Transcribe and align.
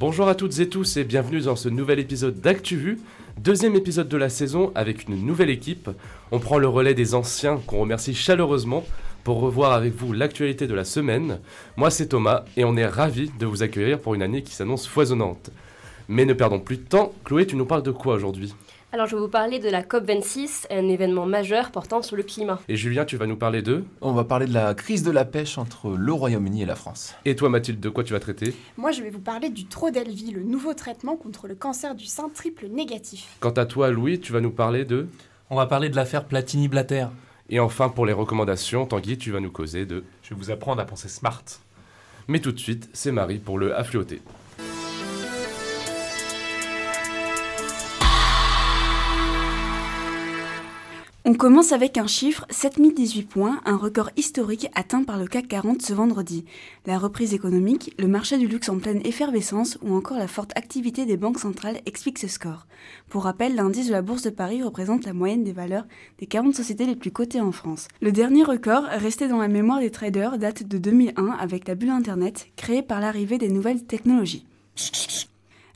Bonjour 0.00 0.28
à 0.28 0.34
toutes 0.34 0.60
et 0.60 0.68
tous 0.70 0.96
et 0.96 1.04
bienvenue 1.04 1.42
dans 1.42 1.56
ce 1.56 1.68
nouvel 1.68 1.98
épisode 1.98 2.40
d'ActuVu, 2.40 2.98
deuxième 3.36 3.76
épisode 3.76 4.08
de 4.08 4.16
la 4.16 4.30
saison 4.30 4.72
avec 4.74 5.06
une 5.06 5.26
nouvelle 5.26 5.50
équipe. 5.50 5.90
On 6.32 6.38
prend 6.38 6.56
le 6.56 6.68
relais 6.68 6.94
des 6.94 7.14
anciens 7.14 7.60
qu'on 7.66 7.80
remercie 7.80 8.14
chaleureusement 8.14 8.86
pour 9.24 9.40
revoir 9.40 9.72
avec 9.72 9.94
vous 9.94 10.14
l'actualité 10.14 10.66
de 10.66 10.72
la 10.72 10.86
semaine. 10.86 11.38
Moi 11.76 11.90
c'est 11.90 12.06
Thomas 12.06 12.46
et 12.56 12.64
on 12.64 12.78
est 12.78 12.86
ravis 12.86 13.30
de 13.38 13.44
vous 13.44 13.62
accueillir 13.62 14.00
pour 14.00 14.14
une 14.14 14.22
année 14.22 14.42
qui 14.42 14.54
s'annonce 14.54 14.86
foisonnante. 14.86 15.50
Mais 16.08 16.24
ne 16.24 16.32
perdons 16.32 16.60
plus 16.60 16.78
de 16.78 16.84
temps, 16.84 17.12
Chloé 17.26 17.46
tu 17.46 17.56
nous 17.56 17.66
parles 17.66 17.82
de 17.82 17.90
quoi 17.90 18.14
aujourd'hui? 18.14 18.54
Alors 18.92 19.06
je 19.06 19.14
vais 19.14 19.22
vous 19.22 19.28
parler 19.28 19.58
de 19.58 19.68
la 19.68 19.82
COP26, 19.82 20.66
un 20.70 20.88
événement 20.88 21.26
majeur 21.26 21.70
portant 21.70 22.02
sur 22.02 22.16
le 22.16 22.22
climat. 22.22 22.60
Et 22.68 22.76
Julien, 22.76 23.04
tu 23.04 23.16
vas 23.16 23.26
nous 23.26 23.36
parler 23.36 23.62
de? 23.62 23.84
On 24.00 24.12
va 24.12 24.24
parler 24.24 24.46
de 24.46 24.54
la 24.54 24.74
crise 24.74 25.02
de 25.02 25.10
la 25.10 25.24
pêche 25.24 25.58
entre 25.58 25.90
le 25.90 26.12
Royaume-Uni 26.12 26.62
et 26.62 26.66
la 26.66 26.74
France. 26.74 27.14
Et 27.24 27.36
toi 27.36 27.48
Mathilde, 27.48 27.80
de 27.80 27.88
quoi 27.88 28.02
tu 28.02 28.12
vas 28.12 28.20
traiter? 28.20 28.54
Moi 28.76 28.90
je 28.90 29.02
vais 29.02 29.10
vous 29.10 29.20
parler 29.20 29.50
du 29.50 29.66
Trodelvy, 29.66 30.32
le 30.32 30.42
nouveau 30.42 30.74
traitement 30.74 31.16
contre 31.16 31.46
le 31.46 31.54
cancer 31.54 31.94
du 31.94 32.06
sein 32.06 32.28
triple 32.28 32.66
négatif. 32.66 33.36
Quant 33.40 33.50
à 33.50 33.66
toi 33.66 33.90
Louis, 33.90 34.20
tu 34.20 34.32
vas 34.32 34.40
nous 34.40 34.50
parler 34.50 34.84
de? 34.84 35.06
On 35.50 35.56
va 35.56 35.66
parler 35.66 35.88
de 35.88 35.96
l'affaire 35.96 36.24
Platini-Blatter. 36.24 37.06
Et 37.48 37.60
enfin 37.60 37.88
pour 37.88 38.06
les 38.06 38.12
recommandations, 38.12 38.86
Tanguy, 38.86 39.18
tu 39.18 39.30
vas 39.30 39.40
nous 39.40 39.50
causer 39.50 39.86
de? 39.86 40.04
Je 40.22 40.34
vais 40.34 40.40
vous 40.40 40.50
apprendre 40.50 40.80
à 40.80 40.84
penser 40.84 41.08
smart. 41.08 41.44
Mais 42.28 42.40
tout 42.40 42.52
de 42.52 42.58
suite, 42.58 42.88
c'est 42.92 43.10
Marie 43.10 43.38
pour 43.38 43.58
le 43.58 43.74
affluoté. 43.74 44.20
On 51.30 51.34
commence 51.34 51.70
avec 51.70 51.96
un 51.96 52.08
chiffre, 52.08 52.44
7018 52.50 53.22
points, 53.22 53.60
un 53.64 53.76
record 53.76 54.10
historique 54.16 54.66
atteint 54.74 55.04
par 55.04 55.16
le 55.16 55.28
CAC 55.28 55.46
40 55.46 55.80
ce 55.80 55.92
vendredi. 55.92 56.44
La 56.86 56.98
reprise 56.98 57.34
économique, 57.34 57.94
le 58.00 58.08
marché 58.08 58.36
du 58.36 58.48
luxe 58.48 58.68
en 58.68 58.80
pleine 58.80 59.00
effervescence 59.04 59.78
ou 59.80 59.94
encore 59.94 60.18
la 60.18 60.26
forte 60.26 60.50
activité 60.56 61.06
des 61.06 61.16
banques 61.16 61.38
centrales 61.38 61.82
expliquent 61.86 62.18
ce 62.18 62.26
score. 62.26 62.66
Pour 63.08 63.22
rappel, 63.22 63.54
l'indice 63.54 63.86
de 63.86 63.92
la 63.92 64.02
Bourse 64.02 64.24
de 64.24 64.30
Paris 64.30 64.64
représente 64.64 65.04
la 65.04 65.12
moyenne 65.12 65.44
des 65.44 65.52
valeurs 65.52 65.86
des 66.18 66.26
40 66.26 66.52
sociétés 66.52 66.84
les 66.84 66.96
plus 66.96 67.12
cotées 67.12 67.40
en 67.40 67.52
France. 67.52 67.86
Le 68.00 68.10
dernier 68.10 68.42
record, 68.42 68.82
resté 68.86 69.28
dans 69.28 69.38
la 69.38 69.46
mémoire 69.46 69.78
des 69.78 69.92
traders, 69.92 70.36
date 70.36 70.64
de 70.64 70.78
2001 70.78 71.28
avec 71.38 71.68
la 71.68 71.76
bulle 71.76 71.90
Internet, 71.90 72.48
créée 72.56 72.82
par 72.82 72.98
l'arrivée 72.98 73.38
des 73.38 73.50
nouvelles 73.50 73.84
technologies. 73.84 74.46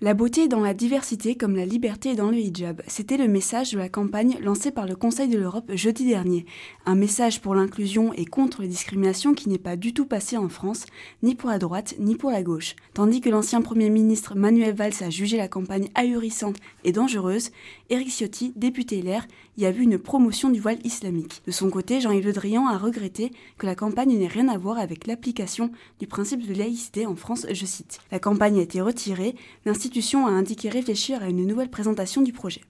La 0.05 0.13
beauté 0.13 0.43
est 0.43 0.49
dans 0.49 0.61
la 0.61 0.75
diversité 0.75 1.35
comme 1.35 1.57
la 1.57 1.65
liberté 1.65 2.11
est 2.11 2.15
dans 2.15 2.29
le 2.29 2.37
hijab. 2.37 2.83
C'était 2.89 3.17
le 3.17 3.27
message 3.27 3.73
de 3.73 3.79
la 3.79 3.89
campagne 3.89 4.37
lancée 4.43 4.71
par 4.71 4.87
le 4.87 4.97
Conseil 4.97 5.29
de 5.29 5.39
l'Europe 5.39 5.73
jeudi 5.75 6.05
dernier. 6.05 6.45
Un 6.85 6.95
message 6.95 7.41
pour 7.41 7.55
l'inclusion 7.55 8.13
et 8.13 8.27
contre 8.27 8.61
les 8.61 8.69
discriminations 8.69 9.33
qui 9.33 9.49
n'est 9.49 9.57
pas 9.57 9.77
du 9.77 9.95
tout 9.95 10.05
passé 10.05 10.37
en 10.37 10.51
France, 10.51 10.85
ni 11.23 11.35
pour 11.35 11.49
la 11.49 11.59
droite, 11.59 11.95
ni 11.99 12.17
pour 12.17 12.31
la 12.31 12.43
gauche. 12.43 12.77
Tandis 12.93 13.23
que 13.23 13.31
l'ancien 13.31 13.63
Premier 13.63 13.89
ministre 13.89 14.35
Manuel 14.35 14.75
Valls 14.75 14.93
a 15.01 15.09
jugé 15.09 15.39
la 15.39 15.49
campagne 15.49 15.89
ahurissante 15.95 16.59
et 16.85 16.93
dangereuse, 16.93 17.51
Éric 17.91 18.11
Ciotti, 18.11 18.53
député 18.57 19.03
LR, 19.03 19.27
y 19.59 19.67
a 19.67 19.71
vu 19.71 19.83
une 19.83 19.99
promotion 19.99 20.51
du 20.51 20.61
voile 20.61 20.79
islamique. 20.85 21.43
De 21.47 21.53
son 21.53 21.71
côté, 21.71 22.01
Jean-Yves 22.01 22.27
Le 22.27 22.33
Drian 22.33 22.67
a 22.67 22.79
regretté 22.79 23.31
que 23.59 23.67
la 23.67 23.75
campagne 23.75 24.19
n'ait 24.19 24.27
rien 24.27 24.49
à 24.49 24.59
voir 24.59 24.79
avec 24.79 25.07
l'application 25.07 25.71
du 26.01 26.07
principe 26.07 26.47
de 26.47 26.55
laïcité 26.55 27.07
en 27.07 27.17
France, 27.17 27.47
je 27.51 27.67
cite. 27.67 27.99
La 28.11 28.19
campagne 28.19 28.59
a 28.59 28.63
été 28.63 28.81
retirée, 28.81 29.35
l'institut 29.65 30.03
a 30.15 30.29
indiqué 30.29 30.69
réfléchir 30.69 31.23
à 31.23 31.29
une 31.29 31.47
nouvelle 31.47 31.71
présentation 31.71 32.23
du 32.23 32.33
projet. 32.33 32.63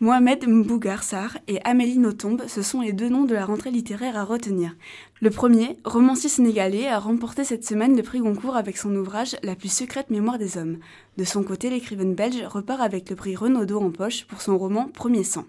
Mohamed 0.00 0.48
Mbougarsar 0.48 1.38
et 1.46 1.60
Amélie 1.62 1.98
Nothomb, 1.98 2.38
ce 2.48 2.62
sont 2.62 2.80
les 2.80 2.92
deux 2.92 3.08
noms 3.08 3.26
de 3.26 3.34
la 3.34 3.46
rentrée 3.46 3.70
littéraire 3.70 4.16
à 4.16 4.24
retenir. 4.24 4.74
Le 5.20 5.30
premier, 5.30 5.76
romancier 5.84 6.28
sénégalais, 6.28 6.88
a 6.88 6.98
remporté 6.98 7.44
cette 7.44 7.64
semaine 7.64 7.96
le 7.96 8.02
prix 8.02 8.18
Goncourt 8.18 8.56
avec 8.56 8.76
son 8.76 8.92
ouvrage 8.96 9.36
La 9.44 9.54
plus 9.54 9.72
secrète 9.72 10.10
mémoire 10.10 10.36
des 10.36 10.58
hommes. 10.58 10.78
De 11.16 11.22
son 11.22 11.44
côté, 11.44 11.70
l'écrivaine 11.70 12.16
belge 12.16 12.42
repart 12.44 12.80
avec 12.80 13.08
le 13.08 13.14
prix 13.14 13.36
Renaudot 13.36 13.80
en 13.80 13.92
poche 13.92 14.24
pour 14.24 14.42
son 14.42 14.58
roman 14.58 14.88
Premier 14.88 15.22
sang. 15.22 15.44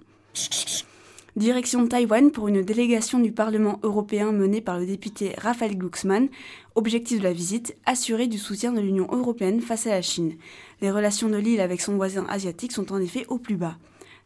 Direction 1.36 1.88
Taïwan 1.88 2.30
pour 2.30 2.48
une 2.48 2.62
délégation 2.62 3.18
du 3.18 3.32
Parlement 3.32 3.80
européen 3.82 4.32
menée 4.32 4.62
par 4.62 4.78
le 4.78 4.86
député 4.86 5.34
Raphaël 5.40 5.76
Glucksmann. 5.76 6.30
Objectif 6.76 7.18
de 7.18 7.24
la 7.24 7.34
visite, 7.34 7.76
assurer 7.88 8.28
du 8.28 8.38
soutien 8.38 8.74
de 8.74 8.80
l'Union 8.80 9.08
européenne 9.12 9.60
face 9.60 9.88
à 9.88 9.90
la 9.90 10.04
Chine. 10.04 10.36
Les 10.82 10.92
relations 10.92 11.30
de 11.30 11.38
l'île 11.38 11.62
avec 11.62 11.82
son 11.82 11.96
voisin 11.96 12.28
asiatique 12.30 12.74
sont 12.74 12.94
en 12.94 13.02
effet 13.02 13.26
au 13.28 13.40
plus 13.40 13.58
bas. 13.58 13.78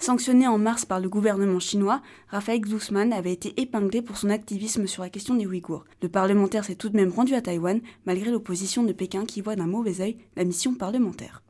Sanctionné 0.02 0.48
en 0.48 0.58
mars 0.58 0.86
par 0.86 1.02
le 1.02 1.10
gouvernement 1.10 1.60
chinois, 1.60 2.02
Raphaël 2.30 2.62
Glucksmann 2.62 3.12
avait 3.12 3.34
été 3.34 3.54
épinglé 3.60 4.02
pour 4.02 4.16
son 4.16 4.30
activisme 4.30 4.88
sur 4.88 5.04
la 5.04 5.10
question 5.10 5.36
des 5.36 5.46
Ouïghours. 5.46 5.84
Le 6.02 6.08
parlementaire 6.08 6.64
s'est 6.64 6.76
tout 6.76 6.88
de 6.88 6.96
même 6.96 7.12
rendu 7.12 7.36
à 7.36 7.42
Taïwan, 7.42 7.82
malgré 8.06 8.32
l'opposition 8.32 8.84
de 8.84 8.94
Pékin 8.94 9.26
qui 9.26 9.42
voit 9.42 9.58
d'un 9.58 9.68
mauvais 9.68 10.00
œil 10.00 10.18
la 10.38 10.46
mission 10.46 10.74
parlementaire. 10.74 11.44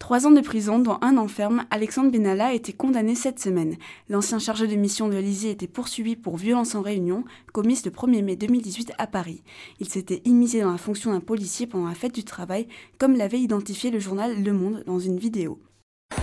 Trois 0.00 0.26
ans 0.26 0.32
de 0.32 0.40
prison, 0.40 0.80
dont 0.80 0.98
un 1.00 1.16
enferme, 1.16 1.64
Alexandre 1.70 2.10
Benalla 2.10 2.46
a 2.46 2.52
été 2.54 2.72
condamné 2.72 3.14
cette 3.14 3.38
semaine. 3.38 3.76
L'ancien 4.08 4.40
chargé 4.40 4.66
de 4.66 4.74
mission 4.74 5.06
de 5.08 5.14
l'Elysée 5.14 5.50
était 5.50 5.68
poursuivi 5.68 6.16
pour 6.16 6.36
violence 6.38 6.74
en 6.74 6.82
réunion, 6.82 7.22
commise 7.52 7.84
le 7.84 7.92
1er 7.92 8.24
mai 8.24 8.34
2018 8.34 8.94
à 8.98 9.06
Paris. 9.06 9.44
Il 9.78 9.88
s'était 9.88 10.22
immiscé 10.24 10.60
dans 10.60 10.72
la 10.72 10.78
fonction 10.78 11.12
d'un 11.12 11.20
policier 11.20 11.68
pendant 11.68 11.86
la 11.86 11.94
fête 11.94 12.16
du 12.16 12.24
travail, 12.24 12.66
comme 12.98 13.14
l'avait 13.14 13.38
identifié 13.38 13.92
le 13.92 14.00
journal 14.00 14.42
Le 14.42 14.52
Monde 14.52 14.82
dans 14.88 14.98
une 14.98 15.18
vidéo. 15.18 15.60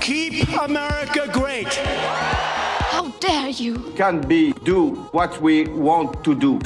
Keep 0.08 0.48
America 0.62 1.28
great. 1.34 1.68
How 2.94 3.08
dare 3.20 3.50
you? 3.50 3.76
Can 3.98 4.22
be 4.22 4.54
do 4.64 4.96
what 5.12 5.42
we 5.42 5.68
want 5.76 6.24
to 6.24 6.34
do. 6.34 6.60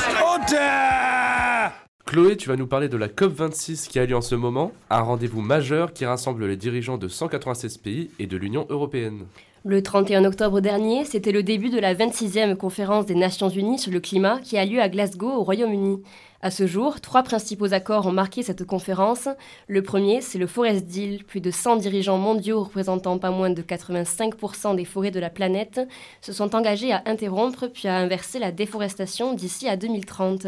Chloé, 2.06 2.38
tu 2.38 2.50
vas 2.50 2.56
nous 2.56 2.68
parler 2.68 2.88
de 2.88 2.98
la 2.98 3.08
COP26 3.08 3.88
qui 3.88 3.98
a 3.98 4.06
lieu 4.06 4.16
en 4.16 4.22
ce 4.22 4.36
moment, 4.36 4.72
un 4.92 5.02
rendez-vous 5.02 5.42
majeur 5.42 5.92
qui 5.92 6.06
rassemble 6.06 6.46
les 6.46 6.56
dirigeants 6.56 7.00
de 7.00 7.08
196 7.08 7.80
pays 7.80 8.12
et 8.20 8.28
de 8.28 8.38
l'Union 8.38 8.68
européenne. 8.70 9.26
Le 9.66 9.82
31 9.82 10.26
octobre 10.26 10.60
dernier, 10.60 11.06
c'était 11.06 11.32
le 11.32 11.42
début 11.42 11.70
de 11.70 11.80
la 11.80 11.96
26e 11.96 12.56
conférence 12.56 13.08
des 13.08 13.16
Nations 13.16 13.50
Unies 13.50 13.80
sur 13.80 13.92
le 13.92 14.00
climat 14.00 14.40
qui 14.40 14.60
a 14.60 14.66
lieu 14.66 14.82
à 14.82 14.90
Glasgow 14.90 15.32
au 15.32 15.44
Royaume-Uni. 15.44 16.04
À 16.44 16.50
ce 16.50 16.66
jour, 16.66 17.00
trois 17.02 17.22
principaux 17.22 17.72
accords 17.72 18.08
ont 18.08 18.12
marqué 18.12 18.42
cette 18.42 18.64
conférence. 18.64 19.30
Le 19.68 19.84
premier, 19.84 20.22
c'est 20.22 20.40
le 20.40 20.48
Forest 20.48 20.86
Deal. 20.86 21.24
Plus 21.24 21.40
de 21.40 21.52
100 21.52 21.76
dirigeants 21.76 22.18
mondiaux 22.18 22.64
représentant 22.64 23.20
pas 23.20 23.30
moins 23.30 23.52
de 23.52 23.62
85% 23.62 24.76
des 24.76 24.86
forêts 24.86 25.12
de 25.12 25.20
la 25.20 25.30
planète 25.30 25.82
se 26.20 26.34
sont 26.34 26.56
engagés 26.56 26.94
à 26.94 27.04
interrompre 27.06 27.68
puis 27.68 27.88
à 27.88 27.98
inverser 27.98 28.40
la 28.40 28.52
déforestation 28.52 29.36
d'ici 29.36 29.68
à 29.68 29.78
2030. 29.78 30.48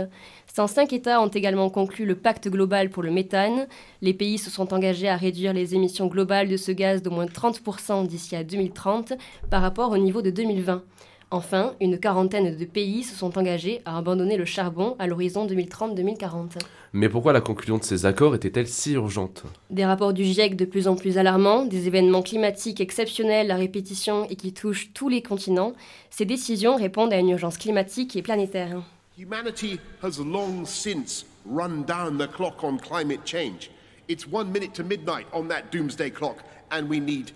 105 0.55 0.93
États 0.93 1.21
ont 1.21 1.27
également 1.27 1.69
conclu 1.69 2.05
le 2.05 2.15
pacte 2.15 2.47
global 2.47 2.89
pour 2.89 3.03
le 3.03 3.11
méthane. 3.11 3.67
Les 4.01 4.15
pays 4.15 4.39
se 4.39 4.49
sont 4.49 4.73
engagés 4.73 5.09
à 5.09 5.15
réduire 5.15 5.53
les 5.53 5.75
émissions 5.75 6.07
globales 6.07 6.49
de 6.49 6.57
ce 6.57 6.71
gaz 6.71 7.03
d'au 7.03 7.11
moins 7.11 7.27
30% 7.27 8.07
d'ici 8.07 8.35
à 8.35 8.43
2030 8.43 9.13
par 9.51 9.61
rapport 9.61 9.91
au 9.91 9.97
niveau 9.99 10.23
de 10.23 10.31
2020. 10.31 10.81
Enfin, 11.33 11.73
une 11.81 11.99
quarantaine 11.99 12.55
de 12.55 12.63
pays 12.66 13.01
se 13.01 13.16
sont 13.16 13.39
engagés 13.39 13.81
à 13.85 13.97
abandonner 13.97 14.38
le 14.38 14.45
charbon 14.45 14.95
à 14.99 15.07
l'horizon 15.07 15.47
2030-2040. 15.47 16.59
Mais 16.94 17.09
pourquoi 17.09 17.33
la 17.33 17.41
conclusion 17.41 17.79
de 17.79 17.83
ces 17.83 18.05
accords 18.05 18.35
était-elle 18.35 18.67
si 18.67 18.91
urgente? 18.94 19.41
Des 19.71 19.83
rapports 19.83 20.13
du 20.13 20.23
GIEC 20.23 20.55
de 20.55 20.66
plus 20.66 20.88
en 20.88 20.95
plus 20.95 21.17
alarmants, 21.17 21.66
des 21.66 21.88
événements 21.88 22.21
climatiques 22.21 22.81
exceptionnels 22.81 23.49
à 23.49 23.55
répétition 23.55 24.25
et 24.29 24.35
qui 24.35 24.53
touchent 24.53 24.94
tous 24.94 25.09
les 25.09 25.23
continents, 25.23 25.73
ces 26.11 26.25
décisions 26.25 26.75
répondent 26.75 27.11
à 27.11 27.17
une 27.17 27.29
urgence 27.29 27.57
climatique 27.57 28.15
et 28.15 28.21
planétaire. 28.21 28.83
Humanity 29.17 29.79
has 30.03 30.19
long 30.23 30.65
since 30.65 31.25
run 31.50 31.83
down 31.88 32.19
the 32.19 32.31
clock 32.31 32.63
on 32.63 32.77
climate 32.77 33.21
change. 33.25 33.71
It's 34.07 34.27
one 34.31 34.51
minute 34.51 34.73
to 34.73 34.83
midnight 34.83 35.25
on 35.33 35.47
that 35.47 35.71
doomsday 35.71 36.11
clock, 36.11 36.44
and 36.69 36.88
we 36.88 37.00
need 37.00 37.31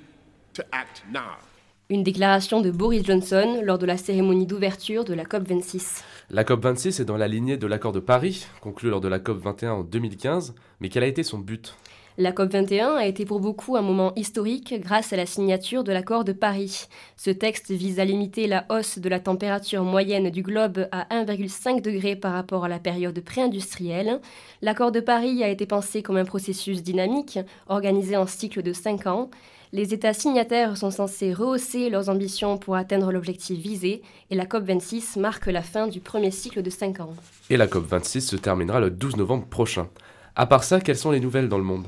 to 0.53 0.63
act 0.71 1.01
now. 1.11 1.46
Une 1.89 2.03
déclaration 2.03 2.59
de 2.59 2.69
Boris 2.69 3.05
Johnson 3.05 3.61
lors 3.63 3.77
de 3.77 3.85
la 3.85 3.95
cérémonie 3.95 4.45
d'ouverture 4.45 5.05
de 5.05 5.13
la 5.13 5.23
COP26. 5.23 6.03
La 6.29 6.43
COP26 6.43 7.01
est 7.01 7.05
dans 7.05 7.15
la 7.15 7.29
lignée 7.29 7.55
de 7.55 7.65
l'accord 7.65 7.93
de 7.93 8.01
Paris, 8.01 8.45
conclu 8.59 8.89
lors 8.89 8.99
de 8.99 9.07
la 9.07 9.19
COP21 9.19 9.69
en 9.69 9.83
2015, 9.83 10.53
mais 10.81 10.89
quel 10.89 11.03
a 11.03 11.07
été 11.07 11.23
son 11.23 11.39
but? 11.39 11.77
La 12.17 12.33
COP21 12.33 12.97
a 12.97 13.05
été 13.05 13.23
pour 13.23 13.39
beaucoup 13.39 13.77
un 13.77 13.81
moment 13.81 14.11
historique 14.15 14.73
grâce 14.81 15.13
à 15.13 15.15
la 15.15 15.25
signature 15.25 15.85
de 15.85 15.93
l'accord 15.93 16.25
de 16.25 16.33
Paris. 16.33 16.87
Ce 17.15 17.29
texte 17.29 17.71
vise 17.71 18.01
à 18.01 18.05
limiter 18.05 18.47
la 18.47 18.65
hausse 18.69 18.99
de 18.99 19.07
la 19.07 19.21
température 19.21 19.83
moyenne 19.85 20.29
du 20.29 20.41
globe 20.41 20.89
à 20.91 21.05
1,5 21.15 21.79
degré 21.81 22.17
par 22.17 22.33
rapport 22.33 22.65
à 22.65 22.69
la 22.69 22.79
période 22.79 23.17
pré-industrielle. 23.21 24.19
L'accord 24.61 24.91
de 24.91 24.99
Paris 24.99 25.41
a 25.41 25.47
été 25.47 25.65
pensé 25.65 26.01
comme 26.01 26.17
un 26.17 26.25
processus 26.25 26.83
dynamique, 26.83 27.39
organisé 27.67 28.17
en 28.17 28.27
cycle 28.27 28.61
de 28.61 28.73
5 28.73 29.07
ans. 29.07 29.29
Les 29.73 29.93
États 29.93 30.13
signataires 30.13 30.77
sont 30.77 30.91
censés 30.91 31.33
rehausser 31.33 31.89
leurs 31.89 32.07
ambitions 32.07 32.57
pour 32.57 32.75
atteindre 32.75 33.11
l'objectif 33.11 33.59
visé 33.59 34.01
et 34.29 34.35
la 34.35 34.45
COP26 34.45 35.19
marque 35.19 35.47
la 35.47 35.61
fin 35.61 35.87
du 35.87 35.99
premier 35.99 36.31
cycle 36.31 36.61
de 36.61 36.69
5 36.69 37.01
ans. 37.01 37.13
Et 37.49 37.57
la 37.57 37.67
COP26 37.67 38.21
se 38.21 38.35
terminera 38.37 38.79
le 38.79 38.89
12 38.89 39.17
novembre 39.17 39.45
prochain. 39.45 39.89
À 40.37 40.45
part 40.45 40.63
ça, 40.63 40.79
quelles 40.79 40.97
sont 40.97 41.11
les 41.11 41.19
nouvelles 41.19 41.49
dans 41.49 41.57
le 41.57 41.65
monde? 41.65 41.85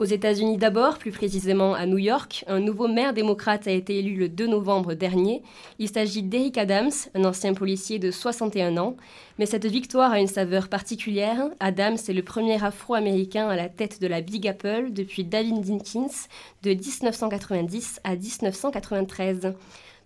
Aux 0.00 0.04
États-Unis 0.04 0.56
d'abord, 0.56 0.98
plus 0.98 1.12
précisément 1.12 1.74
à 1.74 1.86
New 1.86 1.98
York, 1.98 2.44
un 2.48 2.58
nouveau 2.58 2.88
maire 2.88 3.12
démocrate 3.12 3.68
a 3.68 3.70
été 3.70 4.00
élu 4.00 4.16
le 4.16 4.28
2 4.28 4.48
novembre 4.48 4.94
dernier. 4.94 5.40
Il 5.78 5.88
s'agit 5.88 6.24
d'Eric 6.24 6.58
Adams, 6.58 6.90
un 7.14 7.24
ancien 7.24 7.54
policier 7.54 8.00
de 8.00 8.10
61 8.10 8.76
ans. 8.76 8.96
Mais 9.38 9.46
cette 9.46 9.66
victoire 9.66 10.10
a 10.10 10.18
une 10.18 10.26
saveur 10.26 10.68
particulière. 10.68 11.48
Adams 11.60 11.96
est 12.08 12.12
le 12.12 12.24
premier 12.24 12.62
afro-américain 12.62 13.48
à 13.48 13.54
la 13.54 13.68
tête 13.68 14.00
de 14.00 14.08
la 14.08 14.20
Big 14.20 14.48
Apple 14.48 14.88
depuis 14.90 15.22
David 15.22 15.60
Dinkins 15.60 16.26
de 16.64 16.70
1990 16.70 18.00
à 18.02 18.16
1993. 18.16 19.54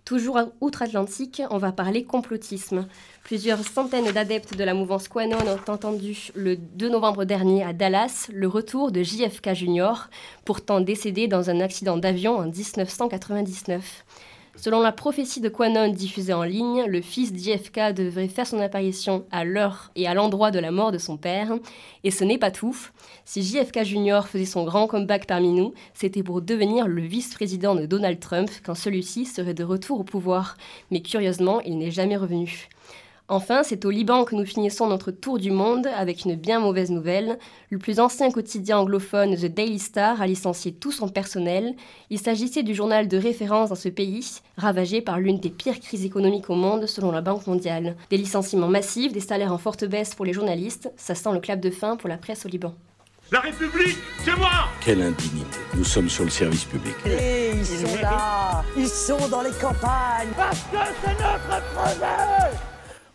Toujours 0.09 0.39
outre-Atlantique, 0.59 1.43
on 1.51 1.59
va 1.59 1.71
parler 1.71 2.03
complotisme. 2.03 2.87
Plusieurs 3.23 3.59
centaines 3.59 4.11
d'adeptes 4.11 4.57
de 4.57 4.63
la 4.63 4.73
mouvance 4.73 5.07
Quanon 5.07 5.37
ont 5.37 5.71
entendu 5.71 6.31
le 6.33 6.55
2 6.55 6.89
novembre 6.89 7.25
dernier 7.25 7.63
à 7.63 7.73
Dallas 7.73 8.27
le 8.33 8.47
retour 8.47 8.91
de 8.91 9.03
JFK 9.03 9.53
Jr., 9.53 10.09
pourtant 10.45 10.81
décédé 10.81 11.27
dans 11.27 11.51
un 11.51 11.59
accident 11.59 11.95
d'avion 11.95 12.37
en 12.37 12.47
1999. 12.47 14.03
Selon 14.61 14.81
la 14.81 14.91
prophétie 14.91 15.39
de 15.39 15.47
Quanon 15.47 15.87
diffusée 15.87 16.33
en 16.33 16.43
ligne, 16.43 16.83
le 16.85 16.99
fils 16.99 17.31
d'JFK 17.31 17.93
devrait 17.95 18.27
faire 18.27 18.45
son 18.45 18.59
apparition 18.59 19.23
à 19.31 19.45
l'heure 19.45 19.89
et 19.95 20.05
à 20.05 20.13
l'endroit 20.13 20.51
de 20.51 20.59
la 20.59 20.69
mort 20.69 20.91
de 20.91 20.97
son 20.97 21.15
père. 21.15 21.53
Et 22.03 22.11
ce 22.11 22.25
n'est 22.25 22.37
pas 22.37 22.51
tout. 22.51 22.75
Si 23.23 23.41
JFK 23.41 23.85
Jr. 23.85 24.23
faisait 24.27 24.43
son 24.43 24.65
grand 24.65 24.87
comeback 24.87 25.27
parmi 25.27 25.53
nous, 25.53 25.73
c'était 25.93 26.23
pour 26.23 26.41
devenir 26.41 26.89
le 26.89 27.01
vice-président 27.03 27.73
de 27.73 27.85
Donald 27.85 28.19
Trump 28.19 28.49
quand 28.65 28.75
celui-ci 28.75 29.25
serait 29.25 29.53
de 29.53 29.63
retour 29.63 30.01
au 30.01 30.03
pouvoir. 30.03 30.57
Mais 30.91 31.01
curieusement, 31.01 31.61
il 31.61 31.77
n'est 31.77 31.91
jamais 31.91 32.17
revenu. 32.17 32.67
Enfin, 33.31 33.61
c'est 33.61 33.85
au 33.85 33.91
Liban 33.91 34.25
que 34.25 34.33
nous 34.33 34.43
finissons 34.43 34.87
notre 34.87 35.11
tour 35.11 35.37
du 35.37 35.51
monde 35.51 35.85
avec 35.95 36.25
une 36.25 36.33
bien 36.33 36.59
mauvaise 36.59 36.89
nouvelle. 36.89 37.37
Le 37.69 37.77
plus 37.77 37.99
ancien 37.99 38.31
quotidien 38.31 38.79
anglophone, 38.79 39.35
The 39.35 39.45
Daily 39.45 39.77
Star, 39.77 40.19
a 40.19 40.25
licencié 40.25 40.73
tout 40.73 40.91
son 40.91 41.09
personnel. 41.09 41.75
Il 42.09 42.17
s'agissait 42.17 42.63
du 42.63 42.73
journal 42.73 43.07
de 43.07 43.17
référence 43.19 43.69
dans 43.69 43.75
ce 43.75 43.89
pays, 43.89 44.41
ravagé 44.57 45.01
par 45.01 45.19
l'une 45.19 45.39
des 45.39 45.51
pires 45.51 45.79
crises 45.79 46.05
économiques 46.05 46.49
au 46.49 46.55
monde 46.55 46.87
selon 46.87 47.11
la 47.11 47.21
Banque 47.21 47.45
mondiale. 47.45 47.95
Des 48.09 48.17
licenciements 48.17 48.67
massifs, 48.67 49.13
des 49.13 49.19
salaires 49.19 49.53
en 49.53 49.59
forte 49.59 49.85
baisse 49.85 50.15
pour 50.15 50.25
les 50.25 50.33
journalistes, 50.33 50.91
ça 50.97 51.13
sent 51.13 51.31
le 51.31 51.39
clap 51.39 51.59
de 51.59 51.69
fin 51.69 51.97
pour 51.97 52.09
la 52.09 52.17
presse 52.17 52.47
au 52.47 52.49
Liban. 52.49 52.73
La 53.31 53.41
République, 53.41 53.99
c'est 54.25 54.35
moi 54.35 54.49
Quelle 54.83 55.03
indignité. 55.03 55.59
Nous 55.75 55.83
sommes 55.83 56.09
sur 56.09 56.23
le 56.23 56.31
service 56.31 56.65
public. 56.65 56.95
Et 57.05 57.51
ils 57.51 57.63
sont 57.63 58.01
là 58.01 58.63
Ils 58.75 58.87
sont 58.87 59.27
dans 59.29 59.43
les 59.43 59.51
campagnes 59.51 60.29
Parce 60.35 60.61
que 60.61 60.77
c'est 61.03 61.11
notre 61.11 61.63
projet 61.75 62.57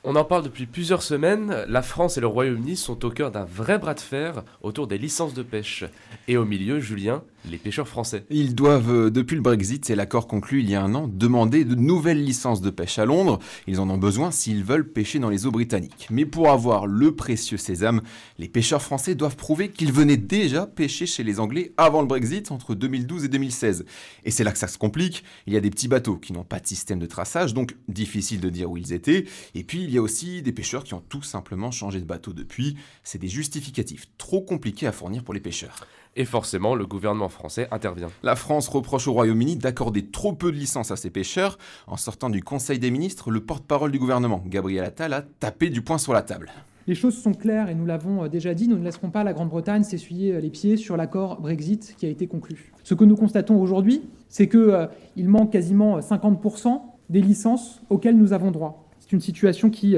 on 0.04 0.16
en 0.16 0.24
parle 0.24 0.44
depuis 0.44 0.66
plusieurs 0.66 1.02
semaines, 1.02 1.64
la 1.66 1.80
France 1.80 2.18
et 2.18 2.20
le 2.20 2.26
Royaume-Uni 2.26 2.76
sont 2.76 3.04
au 3.06 3.10
cœur 3.10 3.30
d'un 3.30 3.44
vrai 3.44 3.78
bras 3.78 3.94
de 3.94 4.00
fer 4.00 4.42
autour 4.62 4.86
des 4.86 4.98
licences 4.98 5.32
de 5.32 5.42
pêche. 5.42 5.84
Et 6.28 6.36
au 6.36 6.44
milieu, 6.44 6.78
Julien, 6.78 7.22
les 7.50 7.58
pêcheurs 7.58 7.88
français. 7.88 8.24
Ils 8.30 8.54
doivent, 8.54 8.90
euh, 8.90 9.10
depuis 9.10 9.36
le 9.36 9.42
Brexit 9.42 9.88
et 9.90 9.94
l'accord 9.94 10.26
conclu 10.26 10.60
il 10.60 10.70
y 10.70 10.74
a 10.74 10.82
un 10.82 10.94
an, 10.94 11.08
demander 11.08 11.64
de 11.64 11.74
nouvelles 11.74 12.22
licences 12.22 12.60
de 12.60 12.70
pêche 12.70 12.98
à 12.98 13.04
Londres. 13.04 13.38
Ils 13.66 13.80
en 13.80 13.90
ont 13.90 13.98
besoin 13.98 14.30
s'ils 14.30 14.64
veulent 14.64 14.88
pêcher 14.88 15.18
dans 15.18 15.30
les 15.30 15.46
eaux 15.46 15.50
britanniques. 15.50 16.08
Mais 16.10 16.24
pour 16.24 16.50
avoir 16.50 16.86
le 16.86 17.14
précieux 17.14 17.58
sésame, 17.58 18.02
les 18.38 18.48
pêcheurs 18.48 18.82
français 18.82 19.14
doivent 19.14 19.36
prouver 19.36 19.70
qu'ils 19.70 19.92
venaient 19.92 20.16
déjà 20.16 20.66
pêcher 20.66 21.06
chez 21.06 21.22
les 21.22 21.40
Anglais 21.40 21.72
avant 21.76 22.00
le 22.00 22.06
Brexit, 22.06 22.50
entre 22.50 22.74
2012 22.74 23.24
et 23.24 23.28
2016. 23.28 23.84
Et 24.24 24.30
c'est 24.30 24.44
là 24.44 24.52
que 24.52 24.58
ça 24.58 24.68
se 24.68 24.78
complique. 24.78 25.24
Il 25.46 25.52
y 25.52 25.56
a 25.56 25.60
des 25.60 25.70
petits 25.70 25.88
bateaux 25.88 26.16
qui 26.16 26.32
n'ont 26.32 26.44
pas 26.44 26.60
de 26.60 26.66
système 26.66 26.98
de 26.98 27.06
traçage, 27.06 27.54
donc 27.54 27.76
difficile 27.88 28.40
de 28.40 28.48
dire 28.48 28.70
où 28.70 28.76
ils 28.76 28.92
étaient. 28.92 29.24
Et 29.54 29.64
puis 29.64 29.93
y 29.94 29.98
a 29.98 30.02
aussi 30.02 30.42
des 30.42 30.52
pêcheurs 30.52 30.84
qui 30.84 30.94
ont 30.94 31.02
tout 31.08 31.22
simplement 31.22 31.70
changé 31.70 32.00
de 32.00 32.04
bateau 32.04 32.32
depuis. 32.32 32.76
C'est 33.02 33.18
des 33.18 33.28
justificatifs 33.28 34.06
trop 34.18 34.40
compliqués 34.40 34.86
à 34.86 34.92
fournir 34.92 35.24
pour 35.24 35.34
les 35.34 35.40
pêcheurs. 35.40 35.86
Et 36.16 36.24
forcément, 36.24 36.74
le 36.74 36.86
gouvernement 36.86 37.28
français 37.28 37.66
intervient. 37.70 38.10
La 38.22 38.36
France 38.36 38.68
reproche 38.68 39.08
au 39.08 39.12
Royaume-Uni 39.12 39.56
d'accorder 39.56 40.06
trop 40.06 40.32
peu 40.32 40.52
de 40.52 40.56
licences 40.56 40.90
à 40.90 40.96
ses 40.96 41.10
pêcheurs. 41.10 41.58
En 41.86 41.96
sortant 41.96 42.30
du 42.30 42.42
Conseil 42.42 42.78
des 42.78 42.90
ministres, 42.90 43.30
le 43.30 43.40
porte-parole 43.40 43.90
du 43.90 43.98
gouvernement, 43.98 44.42
Gabriel 44.46 44.84
Attal, 44.84 45.12
a 45.12 45.22
tapé 45.22 45.70
du 45.70 45.82
poing 45.82 45.98
sur 45.98 46.12
la 46.12 46.22
table. 46.22 46.52
Les 46.86 46.94
choses 46.94 47.16
sont 47.16 47.32
claires 47.32 47.70
et 47.70 47.74
nous 47.74 47.86
l'avons 47.86 48.24
euh, 48.24 48.28
déjà 48.28 48.52
dit, 48.52 48.68
nous 48.68 48.76
ne 48.76 48.84
laisserons 48.84 49.08
pas 49.08 49.24
la 49.24 49.32
Grande-Bretagne 49.32 49.84
s'essuyer 49.84 50.34
euh, 50.34 50.40
les 50.40 50.50
pieds 50.50 50.76
sur 50.76 50.98
l'accord 50.98 51.40
Brexit 51.40 51.94
qui 51.96 52.04
a 52.04 52.10
été 52.10 52.26
conclu. 52.26 52.72
Ce 52.82 52.92
que 52.92 53.04
nous 53.04 53.16
constatons 53.16 53.58
aujourd'hui, 53.58 54.02
c'est 54.28 54.48
qu'il 54.48 54.60
euh, 54.60 54.86
manque 55.16 55.50
quasiment 55.50 55.98
50% 55.98 56.82
des 57.08 57.22
licences 57.22 57.80
auxquelles 57.88 58.18
nous 58.18 58.34
avons 58.34 58.50
droit. 58.50 58.83
C'est 59.04 59.12
une 59.12 59.20
situation 59.20 59.68
qui 59.68 59.96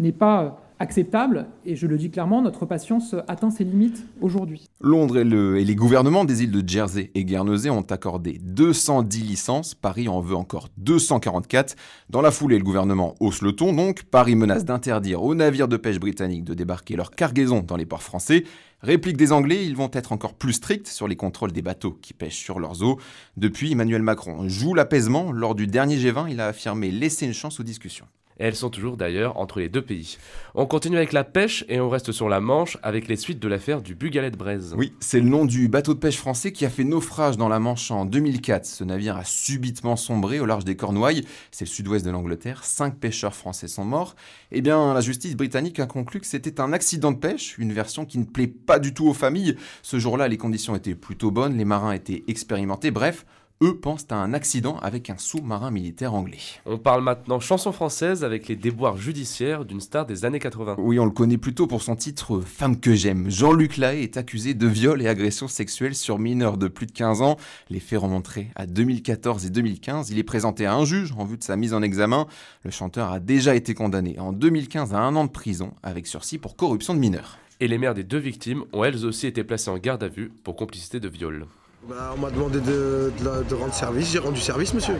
n'est 0.00 0.10
pas 0.10 0.60
acceptable, 0.80 1.46
et 1.64 1.76
je 1.76 1.86
le 1.86 1.96
dis 1.96 2.10
clairement, 2.10 2.42
notre 2.42 2.66
patience 2.66 3.14
atteint 3.28 3.50
ses 3.50 3.62
limites 3.62 4.04
aujourd'hui. 4.20 4.66
Londres 4.80 5.18
et, 5.18 5.60
et, 5.60 5.64
les 5.64 5.74
gouvernements 5.74 6.24
des 6.24 6.42
îles 6.42 6.50
de 6.50 6.68
Jersey 6.68 7.12
et 7.14 7.24
Guernesey 7.24 7.70
ont 7.70 7.82
accordé 7.82 8.38
210 8.42 9.22
licences, 9.22 9.74
Paris 9.74 10.08
en 10.08 10.20
veut 10.20 10.34
encore 10.34 10.68
244. 10.78 11.76
Dans 12.10 12.20
la 12.20 12.32
foulée, 12.32 12.58
le 12.58 12.64
gouvernement 12.64 13.14
hausse 13.20 13.42
le 13.42 13.52
ton, 13.52 13.72
donc 13.72 14.04
Paris 14.04 14.34
menace 14.34 14.64
d'interdire 14.64 15.22
aux 15.22 15.34
navires 15.36 15.68
de 15.68 15.76
pêche 15.76 16.00
britanniques 16.00 16.44
de 16.44 16.54
débarquer 16.54 16.96
leur 16.96 17.10
cargaison 17.10 17.60
dans 17.60 17.76
les 17.76 17.86
ports 17.86 18.02
français. 18.02 18.44
Réplique 18.80 19.16
des 19.16 19.32
Anglais, 19.32 19.64
ils 19.64 19.76
vont 19.76 19.90
être 19.92 20.12
encore 20.12 20.34
plus 20.34 20.52
stricts 20.52 20.86
sur 20.88 21.06
les 21.06 21.16
contrôles 21.16 21.50
des 21.50 21.62
bateaux 21.62 21.98
qui 22.00 22.12
pêchent 22.12 22.38
sur 22.38 22.60
leurs 22.60 22.82
eaux. 22.84 22.98
Depuis, 23.36 23.72
Emmanuel 23.72 24.02
Macron 24.02 24.48
joue 24.48 24.74
l'apaisement. 24.74 25.32
Lors 25.32 25.56
du 25.56 25.66
dernier 25.66 25.96
G20, 25.96 26.30
il 26.30 26.40
a 26.40 26.46
affirmé 26.46 26.92
laisser 26.92 27.26
une 27.26 27.34
chance 27.34 27.58
aux 27.58 27.64
discussions 27.64 28.06
et 28.38 28.44
elles 28.44 28.56
sont 28.56 28.70
toujours 28.70 28.96
d'ailleurs 28.96 29.36
entre 29.38 29.60
les 29.60 29.68
deux 29.68 29.82
pays. 29.82 30.18
On 30.54 30.66
continue 30.66 30.96
avec 30.96 31.12
la 31.12 31.24
pêche 31.24 31.64
et 31.68 31.80
on 31.80 31.88
reste 31.88 32.12
sur 32.12 32.28
la 32.28 32.40
Manche 32.40 32.78
avec 32.82 33.08
les 33.08 33.16
suites 33.16 33.40
de 33.40 33.48
l'affaire 33.48 33.82
du 33.82 33.94
Bugalet 33.94 34.30
de 34.30 34.36
Braise. 34.36 34.74
Oui, 34.76 34.92
c'est 35.00 35.20
le 35.20 35.28
nom 35.28 35.44
du 35.44 35.68
bateau 35.68 35.94
de 35.94 35.98
pêche 35.98 36.16
français 36.16 36.52
qui 36.52 36.64
a 36.64 36.70
fait 36.70 36.84
naufrage 36.84 37.36
dans 37.36 37.48
la 37.48 37.58
Manche 37.58 37.90
en 37.90 38.04
2004. 38.04 38.66
Ce 38.66 38.84
navire 38.84 39.16
a 39.16 39.24
subitement 39.24 39.96
sombré 39.96 40.40
au 40.40 40.46
large 40.46 40.64
des 40.64 40.76
Cornouailles, 40.76 41.24
c'est 41.50 41.64
le 41.64 41.70
sud-ouest 41.70 42.04
de 42.04 42.10
l'Angleterre. 42.10 42.64
Cinq 42.64 42.96
pêcheurs 42.96 43.34
français 43.34 43.68
sont 43.68 43.84
morts. 43.84 44.16
Eh 44.52 44.60
bien, 44.60 44.94
la 44.94 45.00
justice 45.00 45.36
britannique 45.36 45.80
a 45.80 45.86
conclu 45.86 46.20
que 46.20 46.26
c'était 46.26 46.60
un 46.60 46.72
accident 46.72 47.12
de 47.12 47.18
pêche, 47.18 47.56
une 47.58 47.72
version 47.72 48.04
qui 48.04 48.18
ne 48.18 48.24
plaît 48.24 48.46
pas 48.46 48.78
du 48.78 48.94
tout 48.94 49.06
aux 49.06 49.14
familles. 49.14 49.56
Ce 49.82 49.98
jour-là, 49.98 50.28
les 50.28 50.36
conditions 50.36 50.76
étaient 50.76 50.94
plutôt 50.94 51.30
bonnes, 51.30 51.56
les 51.56 51.64
marins 51.64 51.92
étaient 51.92 52.24
expérimentés, 52.28 52.90
bref, 52.90 53.24
eux 53.62 53.76
pensent 53.76 54.06
à 54.10 54.16
un 54.16 54.34
accident 54.34 54.78
avec 54.78 55.10
un 55.10 55.18
sous-marin 55.18 55.70
militaire 55.70 56.14
anglais. 56.14 56.38
On 56.64 56.78
parle 56.78 57.02
maintenant 57.02 57.40
chanson 57.40 57.72
française 57.72 58.22
avec 58.22 58.46
les 58.46 58.54
déboires 58.54 58.96
judiciaires 58.96 59.64
d'une 59.64 59.80
star 59.80 60.06
des 60.06 60.24
années 60.24 60.38
80. 60.38 60.76
Oui, 60.78 60.98
on 60.98 61.04
le 61.04 61.10
connaît 61.10 61.38
plutôt 61.38 61.66
pour 61.66 61.82
son 61.82 61.96
titre 61.96 62.40
Femme 62.40 62.78
que 62.78 62.94
j'aime. 62.94 63.30
Jean-Luc 63.30 63.76
Lahaye 63.76 64.04
est 64.04 64.16
accusé 64.16 64.54
de 64.54 64.66
viol 64.66 65.02
et 65.02 65.08
agression 65.08 65.48
sexuelle 65.48 65.94
sur 65.94 66.18
mineurs 66.18 66.56
de 66.56 66.68
plus 66.68 66.86
de 66.86 66.92
15 66.92 67.22
ans. 67.22 67.36
Les 67.68 67.80
faits 67.80 67.98
remonteraient 67.98 68.48
à 68.54 68.66
2014 68.66 69.46
et 69.46 69.50
2015. 69.50 70.10
Il 70.10 70.18
est 70.18 70.24
présenté 70.24 70.64
à 70.64 70.74
un 70.74 70.84
juge 70.84 71.12
en 71.16 71.24
vue 71.24 71.36
de 71.36 71.44
sa 71.44 71.56
mise 71.56 71.74
en 71.74 71.82
examen. 71.82 72.26
Le 72.62 72.70
chanteur 72.70 73.10
a 73.10 73.18
déjà 73.18 73.56
été 73.56 73.74
condamné 73.74 74.18
en 74.20 74.32
2015 74.32 74.94
à 74.94 74.98
un 74.98 75.16
an 75.16 75.24
de 75.24 75.30
prison 75.30 75.72
avec 75.82 76.06
sursis 76.06 76.38
pour 76.38 76.54
corruption 76.54 76.94
de 76.94 77.00
mineurs. 77.00 77.38
Et 77.60 77.66
les 77.66 77.78
mères 77.78 77.94
des 77.94 78.04
deux 78.04 78.18
victimes 78.18 78.62
ont 78.72 78.84
elles 78.84 79.04
aussi 79.04 79.26
été 79.26 79.42
placées 79.42 79.70
en 79.70 79.78
garde 79.78 80.04
à 80.04 80.08
vue 80.08 80.30
pour 80.44 80.54
complicité 80.54 81.00
de 81.00 81.08
viol. 81.08 81.46
Bah, 81.84 82.12
on 82.14 82.18
m'a 82.18 82.30
demandé 82.30 82.60
de, 82.60 83.54
rendre 83.54 83.72
service, 83.72 84.10
j'ai 84.10 84.18
rendu 84.18 84.40
service, 84.40 84.74
monsieur. 84.74 84.96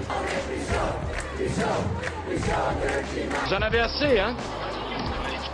Vous 3.45 3.53
en 3.53 3.63
avez 3.63 3.81
assez, 3.81 4.19
hein 4.19 4.37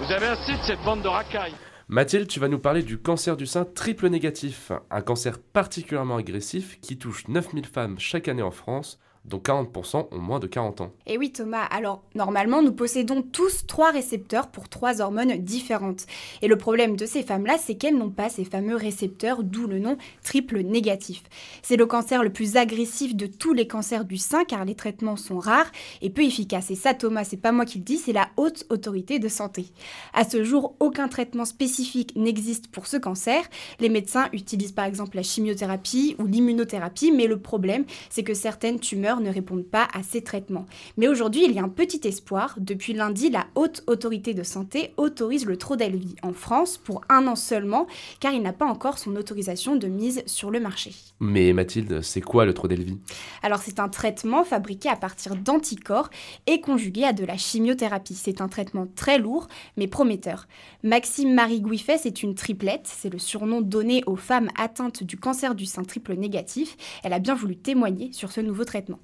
Vous 0.00 0.12
avez 0.12 0.26
assez 0.26 0.52
de 0.52 0.62
cette 0.66 0.82
bande 0.84 1.02
de 1.02 1.08
racailles. 1.08 1.54
Mathilde, 1.88 2.28
tu 2.28 2.40
vas 2.40 2.48
nous 2.48 2.58
parler 2.58 2.82
du 2.82 2.98
cancer 2.98 3.36
du 3.36 3.46
sein 3.46 3.64
triple 3.64 4.08
négatif, 4.08 4.70
un 4.90 5.00
cancer 5.00 5.38
particulièrement 5.38 6.16
agressif 6.16 6.78
qui 6.80 6.98
touche 6.98 7.26
9000 7.28 7.66
femmes 7.66 7.98
chaque 7.98 8.28
année 8.28 8.42
en 8.42 8.50
France, 8.50 8.98
dont 9.24 9.38
40% 9.38 10.08
ont 10.10 10.18
moins 10.18 10.38
de 10.38 10.46
40 10.46 10.82
ans. 10.82 10.92
Et 11.06 11.16
oui 11.16 11.32
Thomas, 11.32 11.64
alors 11.64 12.02
normalement 12.14 12.62
nous 12.62 12.72
possédons 12.72 13.22
tous 13.22 13.66
trois 13.66 13.90
récepteurs 13.90 14.48
pour 14.48 14.68
trois 14.68 15.00
hormones 15.00 15.36
différentes. 15.38 16.06
Et 16.42 16.48
le 16.48 16.56
problème 16.56 16.96
de 16.96 17.06
ces 17.06 17.22
femmes-là, 17.22 17.56
c'est 17.58 17.74
qu'elles 17.74 17.96
n'ont 17.96 18.10
pas 18.10 18.28
ces 18.28 18.44
fameux 18.44 18.76
récepteurs, 18.76 19.42
d'où 19.42 19.66
le 19.66 19.78
nom 19.78 19.96
triple 20.22 20.60
négatif. 20.60 21.22
C'est 21.62 21.76
le 21.76 21.86
cancer 21.86 22.22
le 22.22 22.32
plus 22.32 22.56
agressif 22.56 23.16
de 23.16 23.26
tous 23.26 23.54
les 23.54 23.66
cancers 23.66 24.04
du 24.04 24.18
sein 24.18 24.44
car 24.44 24.64
les 24.64 24.74
traitements 24.74 25.16
sont 25.16 25.38
rares 25.38 25.70
et 26.02 26.10
peu 26.10 26.22
efficaces. 26.22 26.70
Et 26.70 26.74
ça 26.74 26.92
Thomas, 26.92 27.24
c'est 27.24 27.36
pas 27.38 27.52
moi 27.52 27.64
qui 27.64 27.78
le 27.78 27.84
dis, 27.84 27.98
c'est 27.98 28.12
la 28.12 28.28
haute 28.36 28.66
autorité 28.68 29.18
de 29.18 29.28
santé. 29.28 29.66
À 30.12 30.24
ce 30.24 30.44
jour, 30.44 30.74
aucun 30.80 31.08
traitement 31.08 31.44
spécifique 31.44 32.14
n'existe 32.16 32.68
pour 32.68 32.86
ce 32.86 32.96
cancer. 32.98 33.42
Les 33.80 33.88
médecins 33.88 34.28
utilisent 34.32 34.72
par 34.72 34.84
exemple 34.84 35.16
la 35.16 35.22
chimiothérapie 35.22 36.16
ou 36.18 36.26
l'immunothérapie, 36.26 37.10
mais 37.10 37.26
le 37.26 37.38
problème, 37.38 37.84
c'est 38.10 38.22
que 38.22 38.34
certaines 38.34 38.80
tumeurs 38.80 39.13
ne 39.20 39.30
répondent 39.30 39.64
pas 39.64 39.88
à 39.92 40.02
ces 40.02 40.22
traitements. 40.22 40.66
Mais 40.96 41.08
aujourd'hui, 41.08 41.44
il 41.44 41.52
y 41.52 41.58
a 41.58 41.62
un 41.62 41.68
petit 41.68 42.00
espoir. 42.04 42.56
Depuis 42.58 42.92
lundi, 42.92 43.30
la 43.30 43.46
haute 43.54 43.82
autorité 43.86 44.34
de 44.34 44.42
santé 44.42 44.92
autorise 44.96 45.46
le 45.46 45.56
Trodelvy 45.56 46.16
en 46.22 46.32
France 46.32 46.78
pour 46.78 47.02
un 47.08 47.26
an 47.26 47.36
seulement, 47.36 47.86
car 48.20 48.32
il 48.32 48.42
n'a 48.42 48.52
pas 48.52 48.66
encore 48.66 48.98
son 48.98 49.16
autorisation 49.16 49.76
de 49.76 49.86
mise 49.86 50.22
sur 50.26 50.50
le 50.50 50.60
marché. 50.60 50.92
Mais 51.20 51.52
Mathilde, 51.52 52.02
c'est 52.02 52.20
quoi 52.20 52.44
le 52.44 52.54
Trodelvy 52.54 52.98
Alors 53.42 53.60
c'est 53.60 53.80
un 53.80 53.88
traitement 53.88 54.44
fabriqué 54.44 54.88
à 54.88 54.96
partir 54.96 55.36
d'anticorps 55.36 56.10
et 56.46 56.60
conjugué 56.60 57.04
à 57.04 57.12
de 57.12 57.24
la 57.24 57.36
chimiothérapie. 57.36 58.14
C'est 58.14 58.40
un 58.40 58.48
traitement 58.48 58.86
très 58.94 59.18
lourd, 59.18 59.48
mais 59.76 59.86
prometteur. 59.86 60.46
Maxime 60.82 61.34
Marie 61.34 61.60
Gouifet, 61.60 61.98
c'est 61.98 62.22
une 62.22 62.34
triplette, 62.34 62.86
c'est 62.86 63.10
le 63.10 63.18
surnom 63.18 63.60
donné 63.60 64.02
aux 64.06 64.16
femmes 64.16 64.50
atteintes 64.58 65.02
du 65.02 65.16
cancer 65.16 65.54
du 65.54 65.66
sein 65.66 65.84
triple 65.84 66.14
négatif. 66.14 66.76
Elle 67.02 67.12
a 67.12 67.18
bien 67.18 67.34
voulu 67.34 67.56
témoigner 67.56 68.12
sur 68.12 68.32
ce 68.32 68.40
nouveau 68.40 68.64
traitement. 68.64 69.00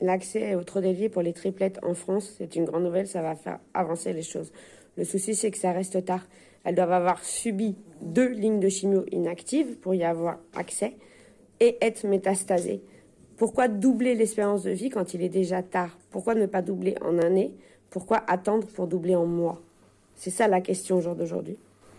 L'accès 0.00 0.54
au 0.54 0.62
Trodelvy 0.62 1.08
pour 1.08 1.22
les 1.22 1.32
triplettes 1.32 1.80
en 1.82 1.94
France, 1.94 2.34
c'est 2.38 2.54
une 2.54 2.64
grande 2.64 2.84
nouvelle, 2.84 3.08
ça 3.08 3.20
va 3.20 3.34
faire 3.34 3.58
avancer 3.74 4.12
les 4.12 4.22
choses. 4.22 4.52
Le 4.96 5.04
souci, 5.04 5.34
c'est 5.34 5.50
que 5.50 5.58
ça 5.58 5.72
reste 5.72 6.04
tard. 6.04 6.26
Elles 6.64 6.74
doivent 6.74 6.92
avoir 6.92 7.24
subi 7.24 7.76
deux 8.02 8.28
lignes 8.28 8.60
de 8.60 8.68
chimio 8.68 9.04
inactives 9.10 9.76
pour 9.78 9.94
y 9.94 10.04
avoir 10.04 10.38
accès 10.54 10.94
et 11.60 11.76
être 11.80 12.06
métastasées. 12.06 12.80
Pourquoi 13.36 13.68
doubler 13.68 14.14
l'espérance 14.14 14.64
de 14.64 14.70
vie 14.70 14.90
quand 14.90 15.14
il 15.14 15.22
est 15.22 15.28
déjà 15.28 15.62
tard? 15.62 15.96
Pourquoi 16.10 16.34
ne 16.34 16.46
pas 16.46 16.62
doubler 16.62 16.94
en 17.00 17.18
année 17.18 17.54
Pourquoi 17.90 18.22
attendre 18.26 18.66
pour 18.66 18.86
doubler 18.86 19.14
en 19.14 19.26
mois? 19.26 19.60
C'est 20.14 20.30
ça 20.30 20.48
la 20.48 20.60
question 20.60 20.96
au 20.96 21.00
jour 21.00 21.14
d'aujourd'hui. 21.14 21.56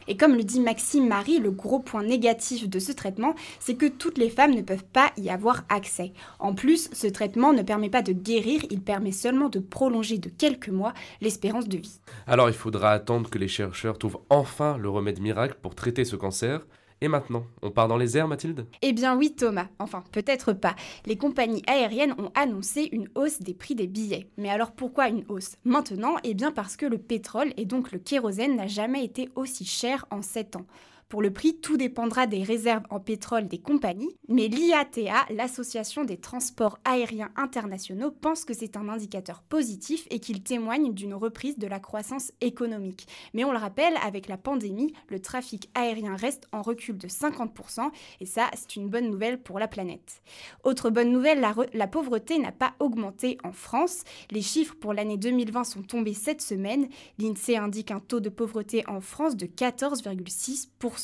Et 0.10 0.18
comme 0.18 0.36
le 0.36 0.44
dit 0.44 0.60
Maxime 0.60 1.08
Marie, 1.08 1.38
le 1.38 1.52
gros 1.52 1.78
point 1.78 2.04
négatif 2.04 2.68
de 2.68 2.80
ce 2.80 2.92
traitement, 2.92 3.36
c'est 3.60 3.76
que 3.76 3.86
toutes 3.86 4.18
les 4.18 4.32
femmes 4.32 4.56
ne 4.56 4.64
peuvent 4.64 4.84
pas 4.84 5.12
y 5.18 5.30
avoir 5.30 5.64
accès. 5.70 6.14
En 6.40 6.56
plus, 6.56 6.90
ce 6.94 7.06
traitement 7.06 7.54
ne 7.54 7.62
permet 7.62 7.92
pas 7.92 8.02
de 8.02 8.12
guérir, 8.12 8.62
il 8.72 8.82
permet 8.82 9.12
seulement 9.12 9.50
de 9.50 9.60
prolonger 9.60 10.18
de 10.18 10.30
quelques 10.30 10.70
mois 10.70 10.96
l'espérance 11.22 11.68
de 11.68 11.78
vie. 11.78 12.02
Alors 12.26 12.50
il 12.50 12.56
faudra 12.56 12.92
attendre 12.92 13.30
que 13.30 13.38
les 13.38 13.48
chercheurs 13.48 14.00
trouvent 14.00 14.20
enfin 14.32 14.80
le 14.80 14.90
remède 14.90 15.22
miracle 15.22 15.58
pour 15.62 15.76
traiter 15.76 16.06
ce 16.06 16.16
cancer. 16.16 16.66
Et 17.02 17.08
maintenant, 17.08 17.46
on 17.62 17.72
part 17.72 17.88
dans 17.88 17.96
les 17.96 18.18
airs, 18.18 18.28
Mathilde? 18.28 18.66
Eh 18.82 18.92
bien 18.92 19.16
oui, 19.16 19.34
Thomas. 19.34 19.68
Enfin, 19.80 20.04
peut-être 20.12 20.52
pas. 20.52 20.76
Les 21.06 21.16
compagnies 21.16 21.64
aériennes 21.66 22.14
ont 22.18 22.32
annoncé 22.36 22.90
une 22.92 23.08
hausse 23.16 23.40
des 23.40 23.54
prix 23.54 23.76
des 23.76 23.88
billets. 23.88 24.28
Mais 24.38 24.50
alors 24.50 24.72
pourquoi 24.72 25.08
une 25.08 25.24
hausse? 25.30 25.56
Maintenant, 25.64 26.16
eh 26.24 26.34
bien 26.34 26.52
parce 26.52 26.76
que 26.76 26.86
le 26.86 26.98
pétrole 26.98 27.54
et 27.56 27.66
donc 27.66 27.92
le 27.92 28.00
kérosène 28.00 28.58
n'a 28.58 28.68
jamais 28.68 29.06
été 29.06 29.30
aussi 29.36 29.66
cher 29.66 30.06
en 30.12 30.22
7 30.22 30.58
ans. 30.58 30.66
Pour 31.10 31.24
le 31.24 31.34
prix, 31.34 31.58
tout 31.60 31.76
dépendra 31.76 32.28
des 32.28 32.44
réserves 32.44 32.84
en 32.92 33.00
pétrole 33.00 33.48
des 33.48 33.58
compagnies, 33.58 34.16
mais 34.28 34.48
l'IATA, 34.48 35.26
l'Association 35.32 36.04
des 36.04 36.18
transports 36.18 36.78
aériens 36.86 37.32
internationaux, 37.36 38.12
pense 38.12 38.46
que 38.46 38.54
c'est 38.54 38.78
un 38.78 38.90
indicateur 38.90 39.42
positif 39.42 40.06
et 40.12 40.20
qu'il 40.20 40.44
témoigne 40.44 40.94
d'une 40.94 41.16
reprise 41.16 41.58
de 41.58 41.66
la 41.66 41.80
croissance 41.80 42.32
économique. 42.42 43.08
Mais 43.34 43.44
on 43.44 43.52
le 43.52 43.58
rappelle, 43.58 43.96
avec 44.06 44.28
la 44.28 44.38
pandémie, 44.38 44.94
le 45.08 45.20
trafic 45.20 45.72
aérien 45.74 46.16
reste 46.16 46.48
en 46.52 46.62
recul 46.62 47.00
de 47.00 47.08
50%, 47.08 47.90
et 48.20 48.28
ça, 48.28 48.52
c'est 48.54 48.76
une 48.76 48.88
bonne 48.88 49.10
nouvelle 49.10 49.42
pour 49.42 49.58
la 49.58 49.68
planète. 49.68 50.22
Autre 50.64 50.92
bonne 50.92 51.12
nouvelle, 51.12 51.44
la, 51.74 51.88
pauvreté 51.88 52.38
n'a 52.38 52.52
pas 52.52 52.76
augmenté 52.80 53.40
en 53.44 53.52
France. 53.52 54.04
Les 54.30 54.44
chiffres 54.44 54.76
pour 54.80 54.94
l'année 54.94 55.18
2020 55.18 55.64
sont 55.64 55.82
tombés 55.82 56.14
cette 56.14 56.44
semaine. 56.44 56.88
L'INSEE 57.18 57.58
indique 57.58 57.90
un 57.90 58.00
taux 58.00 58.20
de 58.20 58.30
pauvreté 58.30 58.84
en 58.88 59.02
France 59.02 59.36
de 59.36 59.48
14,6%. 59.48 60.99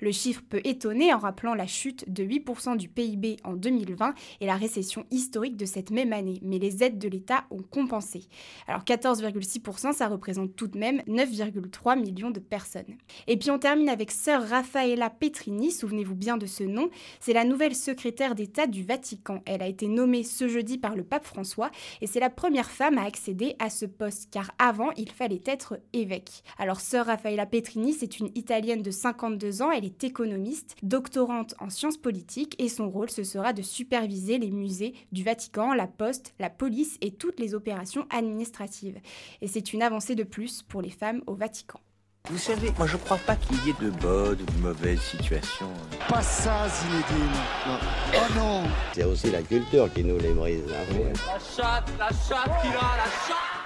Le 0.00 0.12
chiffre 0.12 0.42
peut 0.48 0.60
étonner 0.64 1.12
en 1.12 1.18
rappelant 1.18 1.54
la 1.54 1.66
chute 1.66 2.10
de 2.12 2.24
8% 2.24 2.76
du 2.76 2.88
PIB 2.88 3.36
en 3.44 3.54
2020 3.54 4.14
et 4.40 4.46
la 4.46 4.56
récession 4.56 5.04
historique 5.10 5.56
de 5.56 5.64
cette 5.64 5.90
même 5.90 6.12
année, 6.12 6.38
mais 6.42 6.58
les 6.58 6.82
aides 6.82 6.98
de 6.98 7.08
l'État 7.08 7.44
ont 7.50 7.62
compensé. 7.62 8.24
Alors 8.66 8.82
14,6%, 8.82 9.92
ça 9.92 10.08
représente 10.08 10.54
tout 10.56 10.66
de 10.66 10.78
même 10.78 11.00
9,3 11.08 11.98
millions 11.98 12.30
de 12.30 12.40
personnes. 12.40 12.96
Et 13.26 13.36
puis 13.36 13.50
on 13.50 13.58
termine 13.58 13.88
avec 13.88 14.10
sœur 14.10 14.46
Raffaella 14.46 15.10
Petrini, 15.10 15.70
souvenez-vous 15.70 16.14
bien 16.14 16.36
de 16.36 16.46
ce 16.46 16.64
nom, 16.64 16.90
c'est 17.20 17.32
la 17.32 17.44
nouvelle 17.44 17.74
secrétaire 17.74 18.34
d'État 18.34 18.66
du 18.66 18.82
Vatican. 18.82 19.42
Elle 19.46 19.62
a 19.62 19.68
été 19.68 19.88
nommée 19.88 20.22
ce 20.22 20.48
jeudi 20.48 20.78
par 20.78 20.94
le 20.94 21.04
pape 21.04 21.24
François 21.24 21.70
et 22.00 22.06
c'est 22.06 22.20
la 22.20 22.30
première 22.30 22.70
femme 22.70 22.98
à 22.98 23.04
accéder 23.04 23.56
à 23.58 23.70
ce 23.70 23.86
poste 23.86 24.28
car 24.30 24.52
avant 24.58 24.90
il 24.96 25.10
fallait 25.10 25.42
être 25.46 25.78
évêque. 25.92 26.42
Alors 26.58 26.80
sœur 26.80 27.06
Raffaella 27.06 27.46
Petrini, 27.46 27.92
c'est 27.92 28.18
une 28.18 28.30
italienne 28.34 28.82
de 28.82 28.90
50 28.90 29.25
ans, 29.62 29.70
elle 29.70 29.84
est 29.84 30.04
économiste, 30.04 30.76
doctorante 30.82 31.54
en 31.58 31.70
sciences 31.70 31.96
politiques 31.96 32.54
et 32.58 32.68
son 32.68 32.88
rôle 32.88 33.10
ce 33.10 33.24
sera 33.24 33.52
de 33.52 33.62
superviser 33.62 34.38
les 34.38 34.50
musées 34.50 34.94
du 35.12 35.24
Vatican, 35.24 35.74
la 35.74 35.86
poste, 35.86 36.34
la 36.38 36.50
police 36.50 36.96
et 37.00 37.12
toutes 37.12 37.40
les 37.40 37.54
opérations 37.54 38.06
administratives. 38.10 38.98
Et 39.40 39.48
c'est 39.48 39.72
une 39.72 39.82
avancée 39.82 40.14
de 40.14 40.24
plus 40.24 40.62
pour 40.62 40.82
les 40.82 40.90
femmes 40.90 41.22
au 41.26 41.34
Vatican. 41.34 41.80
Vous 42.28 42.38
savez, 42.38 42.72
moi 42.76 42.88
je 42.88 42.96
crois 42.96 43.18
pas 43.18 43.36
qu'il 43.36 43.56
y 43.64 43.70
ait 43.70 43.74
de 43.80 43.90
bonnes 43.90 44.38
ou 44.40 44.44
de 44.44 44.60
mauvaises 44.60 45.00
situations. 45.00 45.70
Pas 46.08 46.22
ça, 46.22 46.68
Zinedine. 46.68 47.32
Non. 47.66 47.78
Oh 48.14 48.34
non 48.34 48.62
C'est 48.92 49.04
aussi 49.04 49.30
la 49.30 49.42
culture 49.42 49.92
qui 49.92 50.02
nous 50.02 50.18
les 50.18 50.32
brise. 50.32 50.64
Hein. 50.68 51.12
La 51.26 51.38
chatte, 51.38 51.92
la 51.98 52.08
chatte 52.08 52.62
qui 52.62 52.68
la 52.68 53.04
chatte 53.04 53.56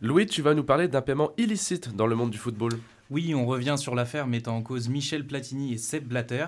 Louis, 0.00 0.26
tu 0.26 0.42
vas 0.42 0.54
nous 0.54 0.64
parler 0.64 0.86
d'un 0.86 1.02
paiement 1.02 1.32
illicite 1.38 1.96
dans 1.96 2.06
le 2.06 2.14
monde 2.14 2.30
du 2.30 2.38
football. 2.38 2.72
Oui, 3.10 3.34
on 3.34 3.44
revient 3.44 3.74
sur 3.76 3.94
l'affaire 3.94 4.26
mettant 4.26 4.56
en 4.56 4.62
cause 4.62 4.88
Michel 4.88 5.26
Platini 5.26 5.74
et 5.74 5.78
Sepp 5.78 6.04
Blatter. 6.04 6.46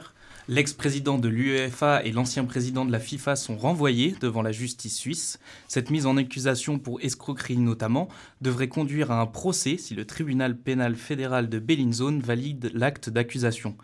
L'ex-président 0.48 1.18
de 1.18 1.28
l'UEFA 1.28 2.02
et 2.02 2.12
l'ancien 2.12 2.46
président 2.46 2.86
de 2.86 2.92
la 2.92 2.98
FIFA 2.98 3.36
sont 3.36 3.58
renvoyés 3.58 4.14
devant 4.22 4.40
la 4.40 4.52
justice 4.52 4.96
suisse. 4.96 5.38
Cette 5.68 5.90
mise 5.90 6.06
en 6.06 6.16
accusation 6.16 6.78
pour 6.78 6.98
escroquerie 7.02 7.58
notamment 7.58 8.08
devrait 8.40 8.70
conduire 8.70 9.10
à 9.10 9.20
un 9.20 9.26
procès 9.26 9.76
si 9.76 9.94
le 9.94 10.06
tribunal 10.06 10.56
pénal 10.56 10.96
fédéral 10.96 11.50
de 11.50 11.58
Bellinzone 11.58 12.20
valide 12.20 12.70
l'acte 12.72 13.10
d'accusation. 13.10 13.76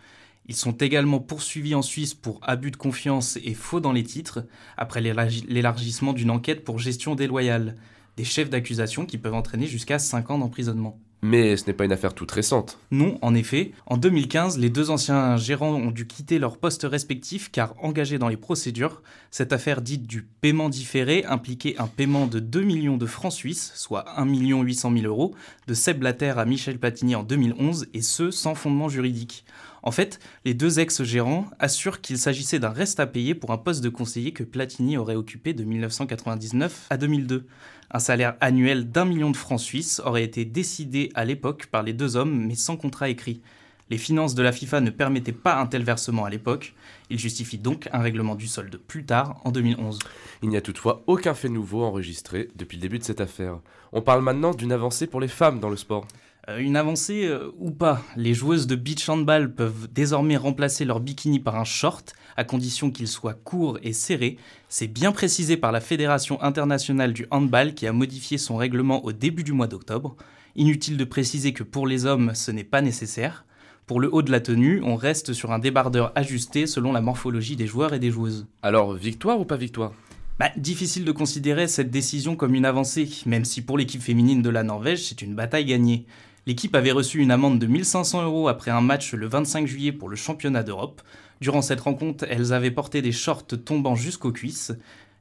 Ils 0.47 0.55
sont 0.55 0.71
également 0.71 1.19
poursuivis 1.19 1.75
en 1.75 1.83
Suisse 1.83 2.15
pour 2.15 2.39
abus 2.41 2.71
de 2.71 2.77
confiance 2.77 3.37
et 3.43 3.53
faux 3.53 3.81
dans 3.81 3.93
les 3.93 4.03
titres, 4.03 4.47
après 4.77 4.99
l'élargissement 5.01 6.13
d'une 6.13 6.31
enquête 6.31 6.63
pour 6.63 6.79
gestion 6.79 7.13
déloyale. 7.13 7.75
Des 8.17 8.25
chefs 8.25 8.49
d'accusation 8.49 9.05
qui 9.05 9.19
peuvent 9.19 9.35
entraîner 9.35 9.67
jusqu'à 9.67 9.99
5 9.99 10.31
ans 10.31 10.39
d'emprisonnement. 10.39 10.99
Mais 11.23 11.55
ce 11.55 11.67
n'est 11.67 11.73
pas 11.73 11.85
une 11.85 11.93
affaire 11.93 12.13
toute 12.13 12.31
récente. 12.31 12.77
Non, 12.91 13.17
en 13.21 13.33
effet. 13.33 13.71
En 13.85 13.95
2015, 13.95 14.59
les 14.59 14.69
deux 14.69 14.89
anciens 14.89 15.37
gérants 15.37 15.73
ont 15.73 15.89
dû 15.89 16.05
quitter 16.05 16.37
leurs 16.37 16.57
postes 16.57 16.83
respectifs 16.83 17.49
car 17.49 17.75
engagés 17.81 18.19
dans 18.19 18.27
les 18.27 18.35
procédures. 18.35 19.01
Cette 19.31 19.53
affaire 19.53 19.81
dite 19.81 20.05
du 20.05 20.23
paiement 20.41 20.67
différé 20.67 21.23
impliquait 21.23 21.75
un 21.79 21.87
paiement 21.87 22.27
de 22.27 22.39
2 22.39 22.61
millions 22.63 22.97
de 22.97 23.05
francs 23.05 23.31
suisses, 23.31 23.71
soit 23.73 24.03
1 24.19 24.25
800 24.25 24.91
000 24.91 25.05
euros, 25.05 25.33
de 25.67 25.73
Seb 25.73 25.99
Blatter 25.99 26.33
à 26.35 26.43
Michel 26.43 26.77
Platini 26.77 27.15
en 27.15 27.23
2011, 27.23 27.87
et 27.93 28.01
ce, 28.01 28.29
sans 28.29 28.53
fondement 28.53 28.89
juridique. 28.89 29.45
En 29.83 29.91
fait, 29.91 30.19
les 30.45 30.53
deux 30.53 30.79
ex-gérants 30.79 31.45
assurent 31.59 31.99
qu'il 31.99 32.17
s'agissait 32.17 32.59
d'un 32.59 32.69
reste 32.69 33.01
à 33.01 33.05
payer 33.05 33.35
pour 33.35 33.51
un 33.51 33.57
poste 33.57 33.83
de 33.83 33.89
conseiller 33.89 34.31
que 34.31 34.43
Platini 34.43 34.97
aurait 34.97 35.15
occupé 35.15 35.53
de 35.53 35.65
1999 35.65 36.87
à 36.89 36.95
2002. 36.95 37.45
Un 37.91 37.99
salaire 37.99 38.35
annuel 38.39 38.89
d'un 38.89 39.03
million 39.03 39.29
de 39.29 39.37
francs 39.37 39.59
suisses 39.59 40.01
aurait 40.05 40.23
été 40.23 40.45
décidé 40.45 41.11
à 41.15 41.25
l'époque 41.25 41.65
par 41.65 41.83
les 41.83 41.91
deux 41.91 42.15
hommes, 42.15 42.45
mais 42.47 42.55
sans 42.55 42.77
contrat 42.77 43.09
écrit. 43.09 43.41
Les 43.89 43.97
finances 43.97 44.35
de 44.35 44.41
la 44.41 44.53
FIFA 44.53 44.79
ne 44.79 44.89
permettaient 44.89 45.33
pas 45.33 45.59
un 45.59 45.65
tel 45.65 45.83
versement 45.83 46.23
à 46.23 46.29
l'époque. 46.29 46.73
Il 47.09 47.19
justifie 47.19 47.57
donc 47.57 47.89
un 47.91 47.99
règlement 47.99 48.35
du 48.35 48.47
solde 48.47 48.77
plus 48.77 49.03
tard, 49.03 49.41
en 49.43 49.51
2011. 49.51 49.99
Il 50.41 50.49
n'y 50.49 50.57
a 50.57 50.61
toutefois 50.61 51.03
aucun 51.07 51.33
fait 51.33 51.49
nouveau 51.49 51.83
enregistré 51.83 52.47
depuis 52.55 52.77
le 52.77 52.81
début 52.81 52.99
de 52.99 53.03
cette 53.03 53.21
affaire. 53.21 53.59
On 53.91 54.01
parle 54.01 54.23
maintenant 54.23 54.51
d'une 54.51 54.71
avancée 54.71 55.07
pour 55.07 55.19
les 55.19 55.27
femmes 55.27 55.59
dans 55.59 55.69
le 55.69 55.75
sport. 55.75 56.07
Euh, 56.49 56.57
une 56.57 56.75
avancée 56.75 57.25
euh, 57.25 57.51
ou 57.57 57.71
pas, 57.71 58.03
les 58.17 58.33
joueuses 58.33 58.67
de 58.67 58.75
beach 58.75 59.07
handball 59.07 59.53
peuvent 59.53 59.87
désormais 59.93 60.35
remplacer 60.35 60.83
leur 60.83 60.99
bikini 60.99 61.39
par 61.39 61.55
un 61.55 61.63
short, 61.63 62.13
à 62.35 62.43
condition 62.43 62.91
qu'il 62.91 63.07
soit 63.07 63.33
court 63.33 63.79
et 63.81 63.93
serré. 63.93 64.37
C'est 64.67 64.87
bien 64.87 65.13
précisé 65.13 65.55
par 65.55 65.71
la 65.71 65.79
Fédération 65.79 66.41
internationale 66.41 67.13
du 67.13 67.27
handball 67.31 67.73
qui 67.73 67.87
a 67.87 67.93
modifié 67.93 68.37
son 68.37 68.57
règlement 68.57 69.05
au 69.05 69.13
début 69.13 69.43
du 69.43 69.53
mois 69.53 69.67
d'octobre. 69.67 70.17
Inutile 70.55 70.97
de 70.97 71.05
préciser 71.05 71.53
que 71.53 71.63
pour 71.63 71.87
les 71.87 72.05
hommes, 72.05 72.31
ce 72.35 72.51
n'est 72.51 72.65
pas 72.65 72.81
nécessaire. 72.81 73.45
Pour 73.87 74.01
le 74.01 74.13
haut 74.13 74.21
de 74.21 74.31
la 74.31 74.41
tenue, 74.41 74.81
on 74.83 74.95
reste 74.95 75.33
sur 75.33 75.51
un 75.51 75.59
débardeur 75.59 76.11
ajusté 76.15 76.67
selon 76.67 76.91
la 76.91 77.01
morphologie 77.01 77.55
des 77.55 77.67
joueurs 77.67 77.93
et 77.93 77.99
des 77.99 78.11
joueuses. 78.11 78.47
Alors, 78.61 78.93
victoire 78.93 79.39
ou 79.39 79.45
pas 79.45 79.57
victoire? 79.57 79.93
Bah, 80.39 80.49
difficile 80.57 81.05
de 81.05 81.11
considérer 81.11 81.67
cette 81.67 81.91
décision 81.91 82.35
comme 82.35 82.55
une 82.55 82.65
avancée, 82.65 83.09
même 83.25 83.45
si 83.45 83.61
pour 83.61 83.77
l'équipe 83.77 84.01
féminine 84.01 84.41
de 84.41 84.49
la 84.49 84.63
Norvège, 84.63 85.03
c'est 85.03 85.21
une 85.21 85.35
bataille 85.35 85.65
gagnée. 85.65 86.05
L'équipe 86.45 86.75
avait 86.75 86.91
reçu 86.91 87.19
une 87.19 87.31
amende 87.31 87.57
de 87.57 87.67
1500 87.67 88.23
euros 88.23 88.49
après 88.49 88.69
un 88.69 88.81
match 88.81 89.13
le 89.13 89.27
25 89.27 89.65
juillet 89.65 89.93
pour 89.93 90.09
le 90.09 90.17
championnat 90.17 90.63
d'Europe. 90.63 91.01
Durant 91.39 91.61
cette 91.61 91.79
rencontre, 91.79 92.25
elles 92.29 92.51
avaient 92.51 92.71
porté 92.71 93.01
des 93.01 93.13
shorts 93.13 93.47
tombant 93.63 93.95
jusqu'aux 93.95 94.33
cuisses. 94.33 94.73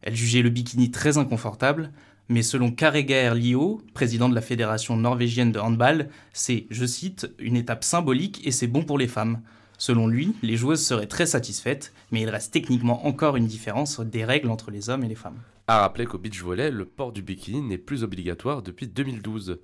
Elles 0.02 0.16
jugeaient 0.16 0.42
le 0.42 0.50
bikini 0.50 0.90
très 0.90 1.18
inconfortable. 1.18 1.92
Mais 2.28 2.42
selon 2.42 2.72
Karegaer 2.72 3.34
Lio, 3.34 3.82
président 3.94 4.28
de 4.28 4.34
la 4.34 4.40
fédération 4.40 4.96
norvégienne 4.96 5.52
de 5.52 5.60
handball, 5.60 6.08
c'est, 6.32 6.66
je 6.70 6.86
cite, 6.86 7.30
une 7.38 7.56
étape 7.56 7.84
symbolique 7.84 8.44
et 8.44 8.50
c'est 8.50 8.66
bon 8.66 8.82
pour 8.82 8.98
les 8.98 9.08
femmes. 9.08 9.42
Selon 9.78 10.08
lui, 10.08 10.34
les 10.42 10.56
joueuses 10.56 10.84
seraient 10.84 11.06
très 11.06 11.26
satisfaites, 11.26 11.92
mais 12.10 12.22
il 12.22 12.30
reste 12.30 12.52
techniquement 12.52 13.06
encore 13.06 13.36
une 13.36 13.46
différence 13.46 14.00
des 14.00 14.24
règles 14.24 14.50
entre 14.50 14.70
les 14.70 14.90
hommes 14.90 15.04
et 15.04 15.08
les 15.08 15.14
femmes. 15.14 15.40
À 15.68 15.80
rappeler 15.80 16.06
qu'au 16.06 16.18
beach 16.18 16.40
volley, 16.42 16.70
le 16.70 16.84
port 16.84 17.12
du 17.12 17.22
bikini 17.22 17.60
n'est 17.62 17.78
plus 17.78 18.02
obligatoire 18.02 18.62
depuis 18.62 18.88
2012. 18.88 19.60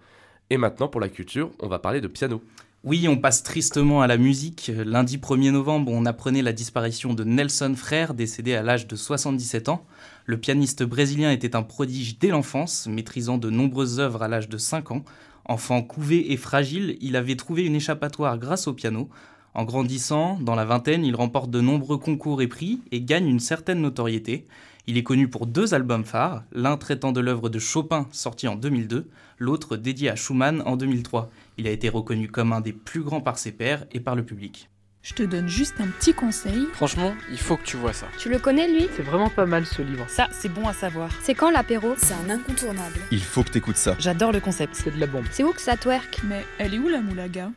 Et 0.51 0.57
maintenant, 0.57 0.89
pour 0.89 1.01
la 1.01 1.09
culture, 1.09 1.51
on 1.61 1.69
va 1.69 1.79
parler 1.79 2.01
de 2.01 2.09
piano. 2.09 2.43
Oui, 2.85 3.07
on 3.09 3.17
passe 3.19 3.43
tristement 3.43 4.01
à 4.01 4.07
la 4.07 4.17
musique. 4.17 4.71
Lundi 4.75 5.19
1er 5.19 5.51
novembre, 5.51 5.93
on 5.93 6.07
apprenait 6.07 6.43
la 6.43 6.53
disparition 6.53 7.13
de 7.13 7.25
Nelson 7.25 7.75
Frère, 7.77 8.15
décédé 8.15 8.55
à 8.55 8.63
l'âge 8.63 8.87
de 8.87 8.97
77 8.97 9.69
ans. 9.69 9.85
Le 10.25 10.39
pianiste 10.39 10.85
brésilien 10.85 11.31
était 11.33 11.57
un 11.57 11.63
prodige 11.63 12.19
dès 12.19 12.29
l'enfance, 12.29 12.87
maîtrisant 12.87 13.37
de 13.37 13.51
nombreuses 13.51 14.01
œuvres 14.01 14.23
à 14.23 14.29
l'âge 14.29 14.49
de 14.49 14.59
5 14.59 14.93
ans. 14.93 15.05
Enfant 15.45 15.83
couvé 15.83 16.33
et 16.33 16.37
fragile, 16.37 16.97
il 17.01 17.17
avait 17.17 17.37
trouvé 17.37 17.67
une 17.67 17.75
échappatoire 17.75 18.39
grâce 18.39 18.69
au 18.69 18.75
piano. 18.75 19.09
En 19.55 19.65
grandissant, 19.65 20.39
dans 20.41 20.55
la 20.55 20.65
vingtaine, 20.65 21.05
il 21.05 21.17
remporte 21.17 21.51
de 21.51 21.61
nombreux 21.61 21.99
concours 21.99 22.43
et 22.43 22.47
prix 22.47 22.81
et 22.93 23.01
gagne 23.01 23.27
une 23.27 23.41
certaine 23.41 23.81
notoriété. 23.81 24.47
Il 24.91 24.97
est 24.97 25.03
connu 25.03 25.29
pour 25.29 25.47
deux 25.47 25.75
albums 25.75 26.07
phares, 26.07 26.45
l'un 26.51 26.79
traitant 26.79 27.13
de 27.13 27.21
l'œuvre 27.21 27.51
de 27.51 27.59
Chopin 27.59 28.09
sorti 28.11 28.49
en 28.49 28.57
2002, 28.57 29.07
l'autre 29.37 29.77
dédié 29.77 30.09
à 30.09 30.17
Schumann 30.17 30.63
en 30.65 30.79
2003. 30.79 31.31
Il 31.59 31.67
a 31.67 31.71
été 31.71 31.91
reconnu 31.91 32.29
comme 32.29 32.55
un 32.55 32.63
des 32.63 32.73
plus 32.73 33.03
grands 33.03 33.21
par 33.21 33.39
ses 33.39 33.53
pairs 33.53 33.85
et 33.93 34.01
par 34.01 34.17
le 34.17 34.25
public. 34.25 34.71
Je 35.03 35.13
te 35.13 35.23
donne 35.23 35.47
juste 35.47 35.75
un 35.81 35.89
petit 35.89 36.15
conseil. 36.15 36.67
Franchement, 36.73 37.13
il 37.31 37.37
faut 37.37 37.59
que 37.59 37.65
tu 37.65 37.77
vois 37.77 37.93
ça. 37.93 38.07
Tu 38.17 38.31
le 38.31 38.39
connais 38.39 38.67
lui? 38.67 38.89
C'est 38.97 39.03
vraiment 39.03 39.29
pas 39.29 39.45
mal 39.45 39.67
ce 39.67 39.83
livre. 39.83 40.07
Ça, 40.09 40.27
c'est 40.33 40.49
bon 40.49 40.67
à 40.67 40.73
savoir. 40.73 41.11
C'est 41.21 41.35
quand 41.35 41.51
l'apéro? 41.51 41.93
C'est 41.99 42.15
un 42.15 42.31
incontournable. 42.31 42.99
Il 43.11 43.21
faut 43.21 43.43
que 43.43 43.51
t'écoutes 43.51 43.77
ça. 43.77 43.95
J'adore 43.99 44.33
le 44.33 44.41
concept. 44.41 44.75
C'est 44.75 44.95
de 44.95 44.99
la 44.99 45.07
bombe. 45.07 45.27
C'est 45.31 45.45
où 45.45 45.53
que 45.53 45.61
ça 45.61 45.77
twerk? 45.77 46.23
Mais 46.25 46.47
elle 46.57 46.73
est 46.73 46.79
où 46.79 46.89
la 46.89 47.03
moulaga? 47.03 47.51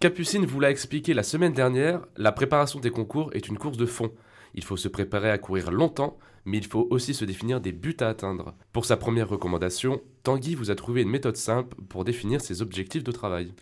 Capucine 0.00 0.44
vous 0.44 0.58
l'a 0.58 0.72
expliqué 0.72 1.14
la 1.14 1.22
semaine 1.22 1.52
dernière, 1.52 2.00
la 2.16 2.32
préparation 2.32 2.80
des 2.80 2.90
concours 2.90 3.30
est 3.34 3.46
une 3.46 3.56
course 3.56 3.76
de 3.76 3.86
fond. 3.86 4.10
Il 4.56 4.64
faut 4.64 4.76
se 4.76 4.88
préparer 4.88 5.30
à 5.30 5.38
courir 5.38 5.70
longtemps, 5.70 6.18
mais 6.46 6.58
il 6.58 6.66
faut 6.66 6.86
aussi 6.90 7.12
se 7.12 7.24
définir 7.24 7.60
des 7.60 7.72
buts 7.72 7.96
à 8.00 8.08
atteindre. 8.08 8.54
Pour 8.72 8.86
sa 8.86 8.96
première 8.96 9.28
recommandation, 9.28 10.00
Tanguy 10.22 10.54
vous 10.54 10.70
a 10.70 10.74
trouvé 10.74 11.02
une 11.02 11.10
méthode 11.10 11.36
simple 11.36 11.76
pour 11.88 12.04
définir 12.04 12.40
ses 12.40 12.62
objectifs 12.62 13.04
de 13.04 13.12
travail. 13.12 13.52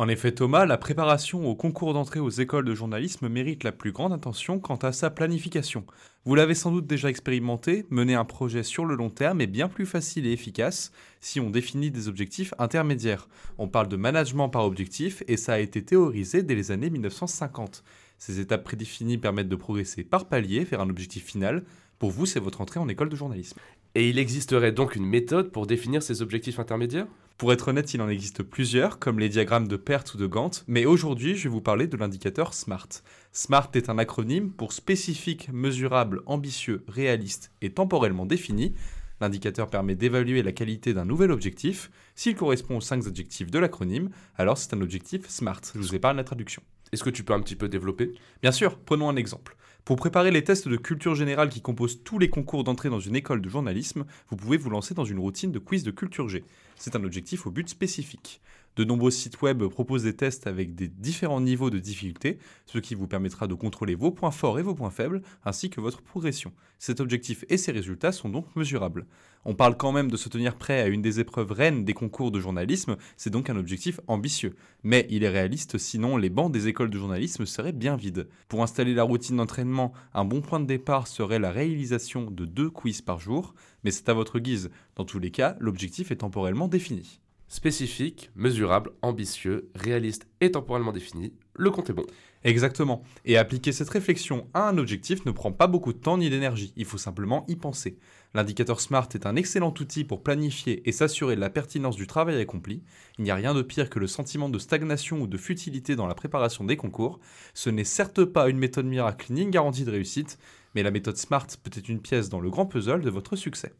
En 0.00 0.08
effet, 0.08 0.32
Thomas, 0.32 0.64
la 0.64 0.78
préparation 0.78 1.46
au 1.46 1.54
concours 1.54 1.92
d'entrée 1.92 2.20
aux 2.20 2.30
écoles 2.30 2.64
de 2.64 2.74
journalisme 2.74 3.28
mérite 3.28 3.64
la 3.64 3.72
plus 3.72 3.92
grande 3.92 4.14
attention 4.14 4.58
quant 4.58 4.76
à 4.76 4.92
sa 4.92 5.10
planification. 5.10 5.84
Vous 6.24 6.34
l'avez 6.34 6.54
sans 6.54 6.70
doute 6.70 6.86
déjà 6.86 7.10
expérimenté, 7.10 7.84
mener 7.90 8.14
un 8.14 8.24
projet 8.24 8.62
sur 8.62 8.86
le 8.86 8.94
long 8.94 9.10
terme 9.10 9.42
est 9.42 9.46
bien 9.46 9.68
plus 9.68 9.84
facile 9.84 10.26
et 10.26 10.32
efficace 10.32 10.90
si 11.20 11.38
on 11.38 11.50
définit 11.50 11.90
des 11.90 12.08
objectifs 12.08 12.54
intermédiaires. 12.58 13.28
On 13.58 13.68
parle 13.68 13.88
de 13.88 13.96
management 13.96 14.48
par 14.48 14.64
objectif 14.64 15.22
et 15.28 15.36
ça 15.36 15.52
a 15.52 15.58
été 15.58 15.84
théorisé 15.84 16.42
dès 16.42 16.54
les 16.54 16.70
années 16.70 16.88
1950. 16.88 17.84
Ces 18.16 18.40
étapes 18.40 18.64
prédéfinies 18.64 19.18
permettent 19.18 19.50
de 19.50 19.56
progresser 19.56 20.02
par 20.02 20.28
palier 20.28 20.64
vers 20.64 20.80
un 20.80 20.88
objectif 20.88 21.26
final. 21.26 21.64
Pour 22.00 22.10
vous, 22.10 22.24
c'est 22.24 22.40
votre 22.40 22.62
entrée 22.62 22.80
en 22.80 22.88
école 22.88 23.10
de 23.10 23.14
journalisme. 23.14 23.58
Et 23.94 24.08
il 24.08 24.18
existerait 24.18 24.72
donc 24.72 24.96
une 24.96 25.04
méthode 25.04 25.52
pour 25.52 25.66
définir 25.66 26.02
ces 26.02 26.22
objectifs 26.22 26.58
intermédiaires? 26.58 27.06
Pour 27.36 27.52
être 27.52 27.68
honnête, 27.68 27.92
il 27.92 28.00
en 28.00 28.08
existe 28.08 28.42
plusieurs, 28.42 28.98
comme 28.98 29.18
les 29.18 29.28
diagrammes 29.28 29.68
de 29.68 29.76
Perth 29.76 30.14
ou 30.14 30.16
de 30.16 30.26
Gantt, 30.26 30.64
mais 30.66 30.86
aujourd'hui, 30.86 31.36
je 31.36 31.42
vais 31.42 31.50
vous 31.50 31.60
parler 31.60 31.86
de 31.86 31.98
l'indicateur 31.98 32.54
SMART. 32.54 32.88
SMART 33.32 33.70
est 33.74 33.90
un 33.90 33.98
acronyme 33.98 34.50
pour 34.50 34.72
spécifique, 34.72 35.50
mesurable, 35.52 36.22
ambitieux, 36.24 36.84
réaliste 36.88 37.52
et 37.60 37.68
temporellement 37.68 38.24
défini. 38.24 38.74
L'indicateur 39.20 39.68
permet 39.68 39.94
d'évaluer 39.94 40.42
la 40.42 40.52
qualité 40.52 40.94
d'un 40.94 41.04
nouvel 41.04 41.30
objectif. 41.30 41.90
S'il 42.14 42.34
correspond 42.34 42.78
aux 42.78 42.80
cinq 42.80 43.06
adjectifs 43.06 43.50
de 43.50 43.58
l'acronyme, 43.58 44.08
alors 44.38 44.56
c'est 44.56 44.72
un 44.72 44.80
objectif 44.80 45.28
SMART. 45.28 45.60
Je 45.74 45.80
vous 45.80 45.94
épargne 45.94 46.16
la 46.16 46.24
traduction. 46.24 46.62
Est-ce 46.92 47.04
que 47.04 47.10
tu 47.10 47.22
peux 47.22 47.34
un 47.34 47.40
petit 47.40 47.56
peu 47.56 47.68
développer? 47.68 48.12
Bien 48.42 48.52
sûr, 48.52 48.78
prenons 48.78 49.08
un 49.08 49.16
exemple. 49.16 49.56
Pour 49.84 49.96
préparer 49.96 50.30
les 50.30 50.44
tests 50.44 50.68
de 50.68 50.76
culture 50.76 51.14
générale 51.14 51.48
qui 51.48 51.60
composent 51.60 52.02
tous 52.02 52.18
les 52.18 52.28
concours 52.28 52.64
d'entrée 52.64 52.90
dans 52.90 53.00
une 53.00 53.16
école 53.16 53.40
de 53.40 53.48
journalisme, 53.48 54.04
vous 54.28 54.36
pouvez 54.36 54.56
vous 54.56 54.70
lancer 54.70 54.94
dans 54.94 55.04
une 55.04 55.18
routine 55.18 55.52
de 55.52 55.58
quiz 55.58 55.84
de 55.84 55.90
culture 55.90 56.28
G. 56.28 56.44
C'est 56.76 56.96
un 56.96 57.04
objectif 57.04 57.46
au 57.46 57.50
but 57.50 57.68
spécifique. 57.68 58.40
De 58.76 58.84
nombreux 58.84 59.10
sites 59.10 59.42
web 59.42 59.64
proposent 59.64 60.04
des 60.04 60.14
tests 60.14 60.46
avec 60.46 60.74
des 60.74 60.88
différents 60.88 61.40
niveaux 61.40 61.70
de 61.70 61.78
difficulté, 61.80 62.38
ce 62.66 62.78
qui 62.78 62.94
vous 62.94 63.08
permettra 63.08 63.48
de 63.48 63.54
contrôler 63.54 63.96
vos 63.96 64.12
points 64.12 64.30
forts 64.30 64.58
et 64.60 64.62
vos 64.62 64.74
points 64.74 64.90
faibles, 64.90 65.22
ainsi 65.44 65.70
que 65.70 65.80
votre 65.80 66.02
progression. 66.02 66.52
Cet 66.78 67.00
objectif 67.00 67.44
et 67.48 67.56
ses 67.56 67.72
résultats 67.72 68.12
sont 68.12 68.28
donc 68.28 68.46
mesurables. 68.54 69.06
On 69.44 69.54
parle 69.54 69.76
quand 69.76 69.90
même 69.90 70.10
de 70.10 70.16
se 70.16 70.28
tenir 70.28 70.56
prêt 70.56 70.80
à 70.80 70.86
une 70.86 71.02
des 71.02 71.18
épreuves 71.18 71.50
reines 71.50 71.84
des 71.84 71.94
concours 71.94 72.30
de 72.30 72.40
journalisme, 72.40 72.96
c'est 73.16 73.30
donc 73.30 73.50
un 73.50 73.56
objectif 73.56 74.00
ambitieux. 74.06 74.54
Mais 74.84 75.06
il 75.10 75.24
est 75.24 75.28
réaliste, 75.28 75.76
sinon 75.78 76.16
les 76.16 76.30
bancs 76.30 76.52
des 76.52 76.68
écoles 76.68 76.90
de 76.90 76.98
journalisme 76.98 77.46
seraient 77.46 77.72
bien 77.72 77.96
vides. 77.96 78.28
Pour 78.48 78.62
installer 78.62 78.94
la 78.94 79.02
routine 79.02 79.38
d'entraînement, 79.38 79.92
un 80.14 80.24
bon 80.24 80.42
point 80.42 80.60
de 80.60 80.66
départ 80.66 81.08
serait 81.08 81.38
la 81.38 81.50
réalisation 81.50 82.30
de 82.30 82.44
deux 82.44 82.70
quiz 82.70 83.02
par 83.02 83.18
jour, 83.18 83.54
mais 83.82 83.90
c'est 83.90 84.08
à 84.08 84.14
votre 84.14 84.38
guise. 84.38 84.70
Dans 84.94 85.04
tous 85.04 85.18
les 85.18 85.30
cas, 85.30 85.56
l'objectif 85.58 86.12
est 86.12 86.16
temporellement 86.16 86.68
défini. 86.68 87.20
Spécifique, 87.50 88.30
mesurable, 88.36 88.92
ambitieux, 89.02 89.72
réaliste 89.74 90.28
et 90.40 90.52
temporellement 90.52 90.92
défini, 90.92 91.32
le 91.56 91.72
compte 91.72 91.90
est 91.90 91.92
bon. 91.92 92.06
Exactement. 92.44 93.02
Et 93.24 93.36
appliquer 93.36 93.72
cette 93.72 93.90
réflexion 93.90 94.46
à 94.54 94.68
un 94.68 94.78
objectif 94.78 95.24
ne 95.26 95.32
prend 95.32 95.50
pas 95.50 95.66
beaucoup 95.66 95.92
de 95.92 95.98
temps 95.98 96.16
ni 96.16 96.30
d'énergie, 96.30 96.72
il 96.76 96.84
faut 96.84 96.96
simplement 96.96 97.44
y 97.48 97.56
penser. 97.56 97.98
L'indicateur 98.34 98.80
SMART 98.80 99.08
est 99.14 99.26
un 99.26 99.34
excellent 99.34 99.74
outil 99.80 100.04
pour 100.04 100.22
planifier 100.22 100.88
et 100.88 100.92
s'assurer 100.92 101.34
de 101.34 101.40
la 101.40 101.50
pertinence 101.50 101.96
du 101.96 102.06
travail 102.06 102.40
accompli. 102.40 102.84
Il 103.18 103.24
n'y 103.24 103.32
a 103.32 103.34
rien 103.34 103.52
de 103.52 103.62
pire 103.62 103.90
que 103.90 103.98
le 103.98 104.06
sentiment 104.06 104.48
de 104.48 104.60
stagnation 104.60 105.20
ou 105.20 105.26
de 105.26 105.36
futilité 105.36 105.96
dans 105.96 106.06
la 106.06 106.14
préparation 106.14 106.62
des 106.62 106.76
concours. 106.76 107.18
Ce 107.52 107.68
n'est 107.68 107.82
certes 107.82 108.24
pas 108.24 108.48
une 108.48 108.58
méthode 108.58 108.86
miracle 108.86 109.32
ni 109.32 109.42
une 109.42 109.50
garantie 109.50 109.84
de 109.84 109.90
réussite, 109.90 110.38
mais 110.76 110.84
la 110.84 110.92
méthode 110.92 111.16
SMART 111.16 111.48
peut 111.64 111.72
être 111.74 111.88
une 111.88 112.00
pièce 112.00 112.28
dans 112.28 112.40
le 112.40 112.48
grand 112.48 112.66
puzzle 112.66 113.00
de 113.00 113.10
votre 113.10 113.34
succès. 113.34 113.72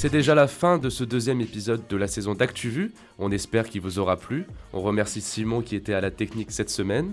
C'est 0.00 0.12
déjà 0.12 0.36
la 0.36 0.46
fin 0.46 0.78
de 0.78 0.90
ce 0.90 1.02
deuxième 1.02 1.40
épisode 1.40 1.88
de 1.88 1.96
la 1.96 2.06
saison 2.06 2.34
d'ActuVu. 2.34 2.92
On 3.18 3.32
espère 3.32 3.68
qu'il 3.68 3.80
vous 3.80 3.98
aura 3.98 4.16
plu. 4.16 4.46
On 4.72 4.80
remercie 4.80 5.20
Simon 5.20 5.60
qui 5.60 5.74
était 5.74 5.92
à 5.92 6.00
la 6.00 6.12
technique 6.12 6.52
cette 6.52 6.70
semaine. 6.70 7.10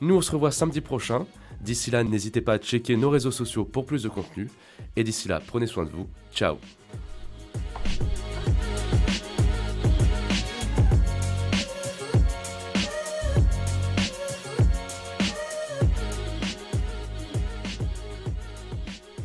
Nous, 0.00 0.14
on 0.14 0.22
se 0.22 0.30
revoit 0.30 0.50
samedi 0.50 0.80
prochain. 0.80 1.26
D'ici 1.60 1.90
là, 1.90 2.02
n'hésitez 2.02 2.40
pas 2.40 2.54
à 2.54 2.58
checker 2.58 2.96
nos 2.96 3.10
réseaux 3.10 3.30
sociaux 3.30 3.66
pour 3.66 3.84
plus 3.84 4.04
de 4.04 4.08
contenu. 4.08 4.48
Et 4.96 5.04
d'ici 5.04 5.28
là, 5.28 5.42
prenez 5.46 5.66
soin 5.66 5.84
de 5.84 5.90
vous. 5.90 6.08
Ciao 6.34 6.56